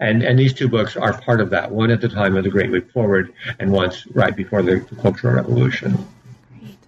[0.00, 2.50] And, and these two books are part of that, one at the time of the
[2.50, 6.06] Great Leap Forward and once right before the, the Cultural Revolution.
[6.58, 6.78] Great.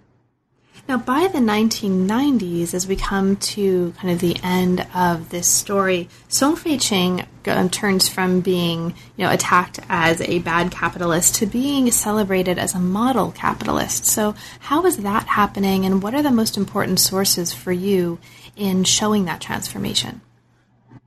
[0.87, 6.09] Now, by the 1990s, as we come to kind of the end of this story,
[6.27, 11.91] Song Fei-ching um, turns from being, you know, attacked as a bad capitalist to being
[11.91, 14.05] celebrated as a model capitalist.
[14.05, 18.19] So, how is that happening, and what are the most important sources for you
[18.55, 20.21] in showing that transformation?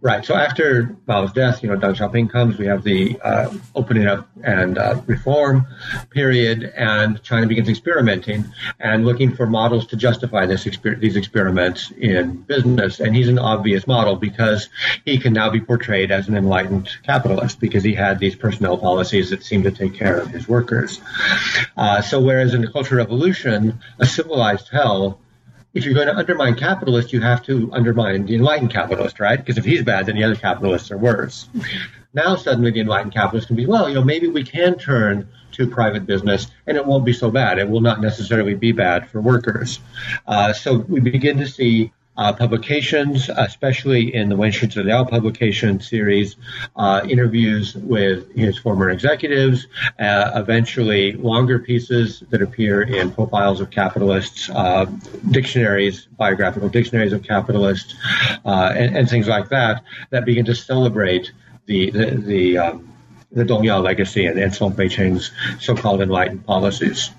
[0.03, 0.25] Right.
[0.25, 2.59] So after Mao's death, you know, Deng Xiaoping comes.
[2.59, 5.65] We have the uh, opening up and uh, reform
[6.11, 8.45] period, and China begins experimenting
[8.81, 12.99] and looking for models to justify this exper- these experiments in business.
[12.99, 14.69] And he's an obvious model because
[15.05, 19.31] he can now be portrayed as an enlightened capitalist because he had these personnel policies
[19.31, 21.01] that seemed to take care of his workers.
[21.77, 25.21] Uh, so whereas in the Cultural Revolution, a civilized hell
[25.75, 29.39] if you're going to undermine capitalists, you have to undermine the enlightened capitalist, right?
[29.39, 31.49] Because if he's bad, then the other capitalists are worse.
[32.14, 35.66] Now suddenly the enlightened capitalist can be, well, you know, maybe we can turn to
[35.66, 37.59] private business and it won't be so bad.
[37.59, 39.81] It will not necessarily be bad for workers.
[40.27, 46.37] Uh, so we begin to see uh, publications, especially in the Shi Liao publication series,
[46.77, 49.67] uh, interviews with his former executives,
[49.99, 54.87] uh, eventually longer pieces that appear in profiles of capitalists, uh,
[55.31, 57.95] dictionaries, biographical dictionaries of capitalists,
[58.45, 61.33] uh, and, and, things like that, that begin to celebrate
[61.67, 62.93] the, the, the um,
[63.35, 67.11] the Dongya legacy and, Song Fei-ching's so-called enlightened policies.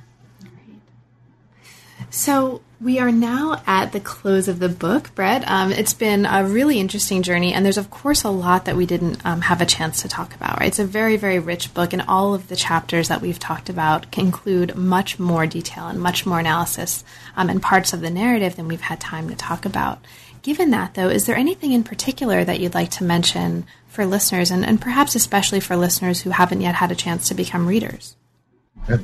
[2.10, 5.48] So we are now at the close of the book, Brett.
[5.50, 8.86] Um, it's been a really interesting journey, and there's of course a lot that we
[8.86, 10.60] didn't um, have a chance to talk about.
[10.60, 10.68] Right?
[10.68, 14.18] It's a very, very rich book, and all of the chapters that we've talked about
[14.18, 17.06] include much more detail and much more analysis
[17.38, 20.00] um, and parts of the narrative than we've had time to talk about.
[20.42, 24.52] Given that, though, is there anything in particular that you'd like to mention for listeners,
[24.52, 28.18] and, and perhaps especially for listeners who haven't yet had a chance to become readers?
[28.88, 29.00] Well,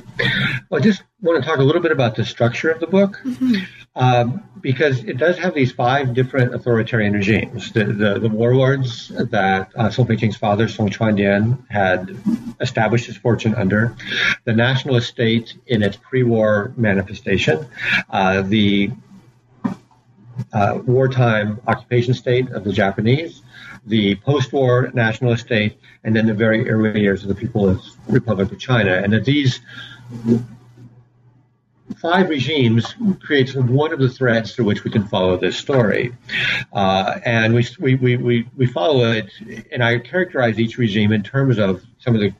[0.74, 3.56] I just want to talk a little bit about the structure of the book, mm-hmm.
[3.96, 7.72] um, because it does have these five different authoritarian regimes.
[7.72, 12.16] The, the, the warlords that uh, Song Pei-cheng's father, Song Chuandian, had
[12.60, 13.96] established his fortune under,
[14.44, 17.66] the nationalist state in its pre-war manifestation,
[18.10, 18.92] uh, the
[20.54, 23.42] uh, wartime occupation state of the Japanese,
[23.86, 28.60] the post-war national state, and then the very early years of the People's Republic of
[28.60, 28.94] China.
[28.94, 29.60] And that these
[32.02, 36.16] five regimes creates one of the threads through which we can follow this story.
[36.72, 39.32] Uh, and we, we, we, we follow it,
[39.72, 42.34] and I characterize each regime in terms of some of the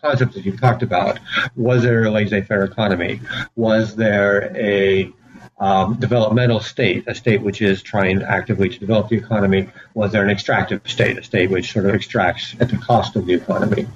[0.00, 1.18] concepts that you've talked about.
[1.56, 3.20] Was there a laissez-faire economy?
[3.56, 5.12] Was there a
[5.58, 9.68] um, developmental state, a state which is trying actively to develop the economy?
[9.94, 13.26] Was there an extractive state, a state which sort of extracts at the cost of
[13.26, 13.86] the economy?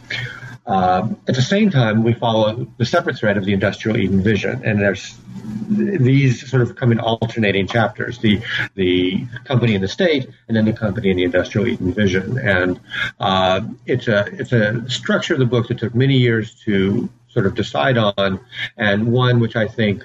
[0.68, 4.62] Um, at the same time, we follow the separate thread of the industrial Eden vision,
[4.66, 5.18] and there's
[5.66, 8.42] these sort of come in alternating chapters: the
[8.74, 12.38] the company and the state, and then the company and the industrial Eden vision.
[12.38, 12.78] And
[13.18, 17.46] uh, it's a it's a structure of the book that took many years to sort
[17.46, 18.38] of decide on,
[18.76, 20.04] and one which I think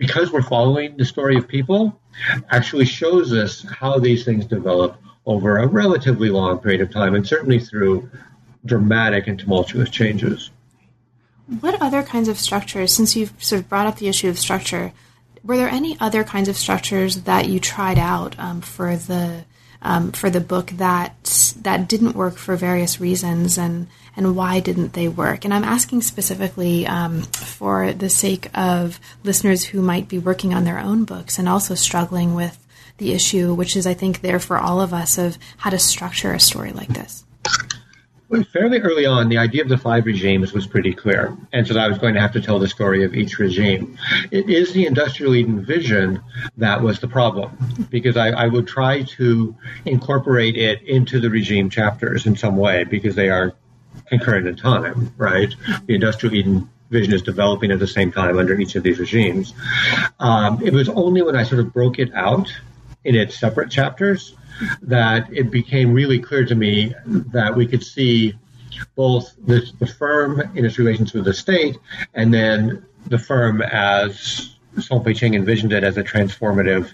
[0.00, 2.00] because we're following the story of people,
[2.48, 4.96] actually shows us how these things develop
[5.26, 8.10] over a relatively long period of time, and certainly through
[8.64, 10.50] dramatic and tumultuous changes.
[11.60, 14.92] What other kinds of structures, since you've sort of brought up the issue of structure,
[15.44, 19.44] were there any other kinds of structures that you tried out um, for the
[19.82, 24.92] um, for the book that that didn't work for various reasons, and and why didn't
[24.92, 25.44] they work?
[25.44, 30.64] And I'm asking specifically um, for the sake of listeners who might be working on
[30.64, 32.58] their own books and also struggling with
[32.98, 36.32] the issue, which is I think there for all of us of how to structure
[36.32, 37.24] a story like this.
[38.28, 41.76] Well, fairly early on, the idea of the five regimes was pretty clear, and so
[41.76, 43.98] I was going to have to tell the story of each regime.
[44.30, 46.22] It is the industrial Eden vision
[46.56, 47.50] that was the problem,
[47.90, 52.84] because I, I would try to incorporate it into the regime chapters in some way,
[52.84, 53.52] because they are
[54.10, 55.54] concurrent in time, right?
[55.86, 59.54] The industrial Eden vision is developing at the same time under each of these regimes.
[60.18, 62.52] Um, it was only when I sort of broke it out
[63.04, 64.34] in its separate chapters
[64.82, 68.34] that it became really clear to me that we could see
[68.94, 71.78] both the, the firm in its relations with the state
[72.12, 76.92] and then the firm as Song Pei-cheng envisioned it as a transformative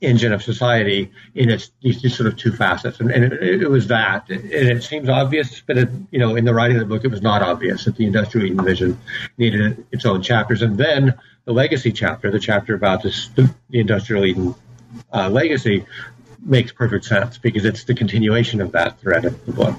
[0.00, 3.88] engine of society in its these, sort of two facets, and, and it, it, was
[3.88, 4.28] that.
[4.28, 7.10] And it seems obvious, but it, you know, in the writing of the book, it
[7.10, 9.00] was not obvious that the industrial Eden vision
[9.36, 13.80] needed its own chapters, and then the legacy chapter, the chapter about this, the, the
[13.80, 14.54] industrial Eden
[15.12, 15.86] uh, legacy,
[16.40, 19.76] makes perfect sense because it's the continuation of that thread of the book.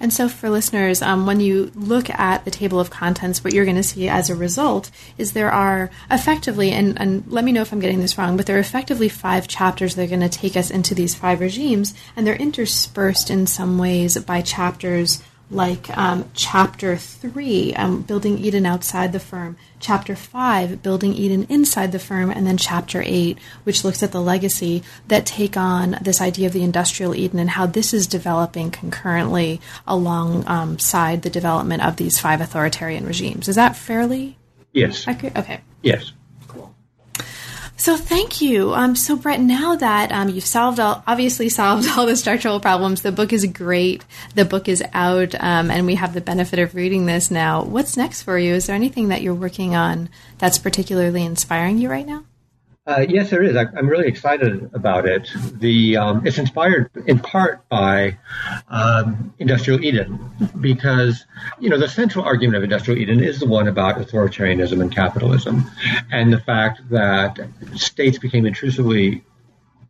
[0.00, 3.64] And so, for listeners, um, when you look at the table of contents, what you're
[3.64, 7.62] going to see as a result is there are effectively, and, and let me know
[7.62, 10.28] if I'm getting this wrong, but there are effectively five chapters that are going to
[10.28, 15.96] take us into these five regimes, and they're interspersed in some ways by chapters like
[15.96, 21.98] um, chapter 3, um, building Eden outside the firm, chapter 5, building Eden inside the
[21.98, 26.46] firm, and then chapter 8, which looks at the legacy that take on this idea
[26.46, 31.96] of the industrial Eden and how this is developing concurrently alongside um, the development of
[31.96, 33.48] these five authoritarian regimes.
[33.48, 34.38] Is that fairly?
[34.72, 35.06] Yes.
[35.06, 35.36] Accurate?
[35.36, 35.60] Okay.
[35.82, 36.12] Yes.
[37.76, 38.72] So thank you.
[38.72, 43.02] Um, so Brett, now that um, you've solved all, obviously solved all the structural problems,
[43.02, 44.04] the book is great.
[44.34, 47.64] The book is out, um, and we have the benefit of reading this now.
[47.64, 48.54] What's next for you?
[48.54, 50.08] Is there anything that you're working on
[50.38, 52.24] that's particularly inspiring you right now?
[52.86, 53.56] Uh, yes, there is.
[53.56, 55.30] I, am really excited about it.
[55.54, 58.18] The um, it's inspired in part by
[58.68, 60.18] um, Industrial Eden
[60.60, 61.24] because
[61.58, 65.64] you know the central argument of Industrial Eden is the one about authoritarianism and capitalism,
[66.12, 67.38] and the fact that
[67.74, 69.24] states became intrusively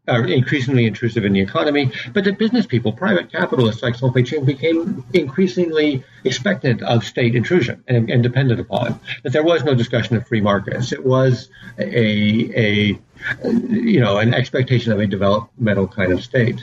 [0.07, 4.44] are increasingly intrusive in the economy, but that business people, private capitalists like Song Pei-cheng,
[4.44, 9.00] became increasingly expectant of state intrusion and, and, dependent upon.
[9.22, 10.92] That there was no discussion of free markets.
[10.92, 11.48] It was
[11.78, 12.98] a, a
[13.42, 16.62] you know an expectation of a developmental kind of state.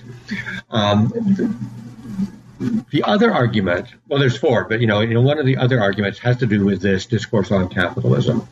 [0.69, 1.11] Um,
[2.91, 5.81] the other argument, well, there's four, but you know, you know, one of the other
[5.81, 8.47] arguments has to do with this discourse on capitalism.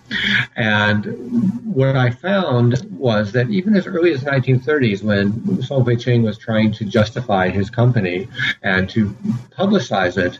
[0.55, 6.23] And what I found was that even as early as the 1930s, when Song Fei-ching
[6.23, 8.27] was trying to justify his company
[8.63, 9.09] and to
[9.57, 10.39] publicize it,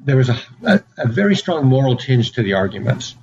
[0.00, 3.16] there was a, a, a very strong moral tinge to the arguments.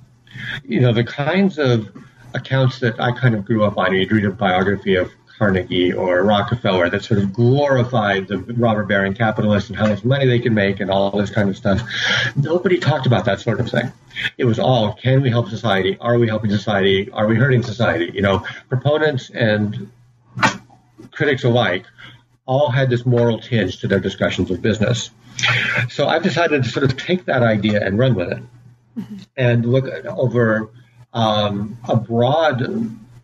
[0.64, 1.90] You know, the kinds of
[2.34, 3.94] accounts that I kind of grew up on.
[3.94, 9.14] You'd read a biography of Carnegie or Rockefeller that sort of glorified the robber baron
[9.14, 11.80] capitalists and how much money they can make and all this kind of stuff.
[12.36, 13.90] Nobody talked about that sort of thing.
[14.36, 15.96] It was all, can we help society?
[15.98, 17.10] Are we helping society?
[17.10, 18.10] Are we hurting society?
[18.12, 19.90] You know, proponents and
[21.10, 21.86] critics alike
[22.44, 25.10] all had this moral tinge to their discussions of business.
[25.88, 28.42] So I've decided to sort of take that idea and run with it
[28.98, 29.16] mm-hmm.
[29.38, 30.70] and look over
[31.14, 32.60] um, a broad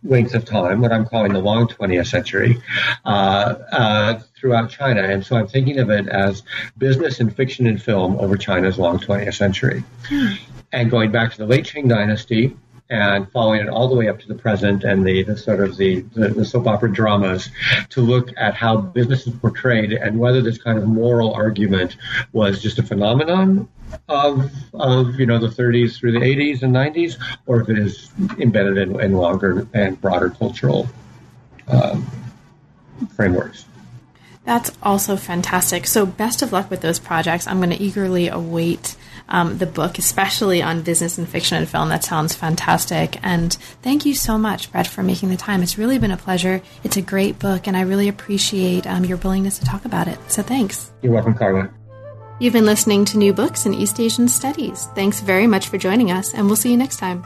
[0.07, 2.61] length of time, what I'm calling the long 20th century,
[3.05, 5.03] uh, uh, throughout China.
[5.03, 6.43] And so I'm thinking of it as
[6.77, 9.83] business and fiction and film over China's long 20th century.
[10.07, 10.33] Hmm.
[10.71, 12.55] And going back to the late Qing dynasty,
[12.89, 15.75] and following it all the way up to the present and the, the sort of
[15.77, 17.49] the, the, the, soap opera dramas
[17.89, 21.97] to look at how business is portrayed and whether this kind of moral argument
[22.31, 23.67] was just a phenomenon
[24.07, 28.09] of, of you know the 30s through the 80s and 90s or if it is
[28.39, 30.87] embedded in, in longer and broader cultural
[31.67, 32.05] um,
[33.15, 33.65] frameworks.
[34.45, 35.85] That's also fantastic.
[35.87, 37.47] So, best of luck with those projects.
[37.47, 38.95] I'm going to eagerly await
[39.29, 41.89] um, the book, especially on business and fiction and film.
[41.89, 43.17] That sounds fantastic.
[43.23, 45.63] And thank you so much, Brett, for making the time.
[45.63, 46.61] It's really been a pleasure.
[46.83, 50.19] It's a great book, and I really appreciate um, your willingness to talk about it.
[50.31, 50.91] So, thanks.
[51.01, 51.69] You're welcome, Carla.
[52.39, 54.85] You've been listening to New Books in East Asian Studies.
[54.93, 57.25] Thanks very much for joining us, and we'll see you next time.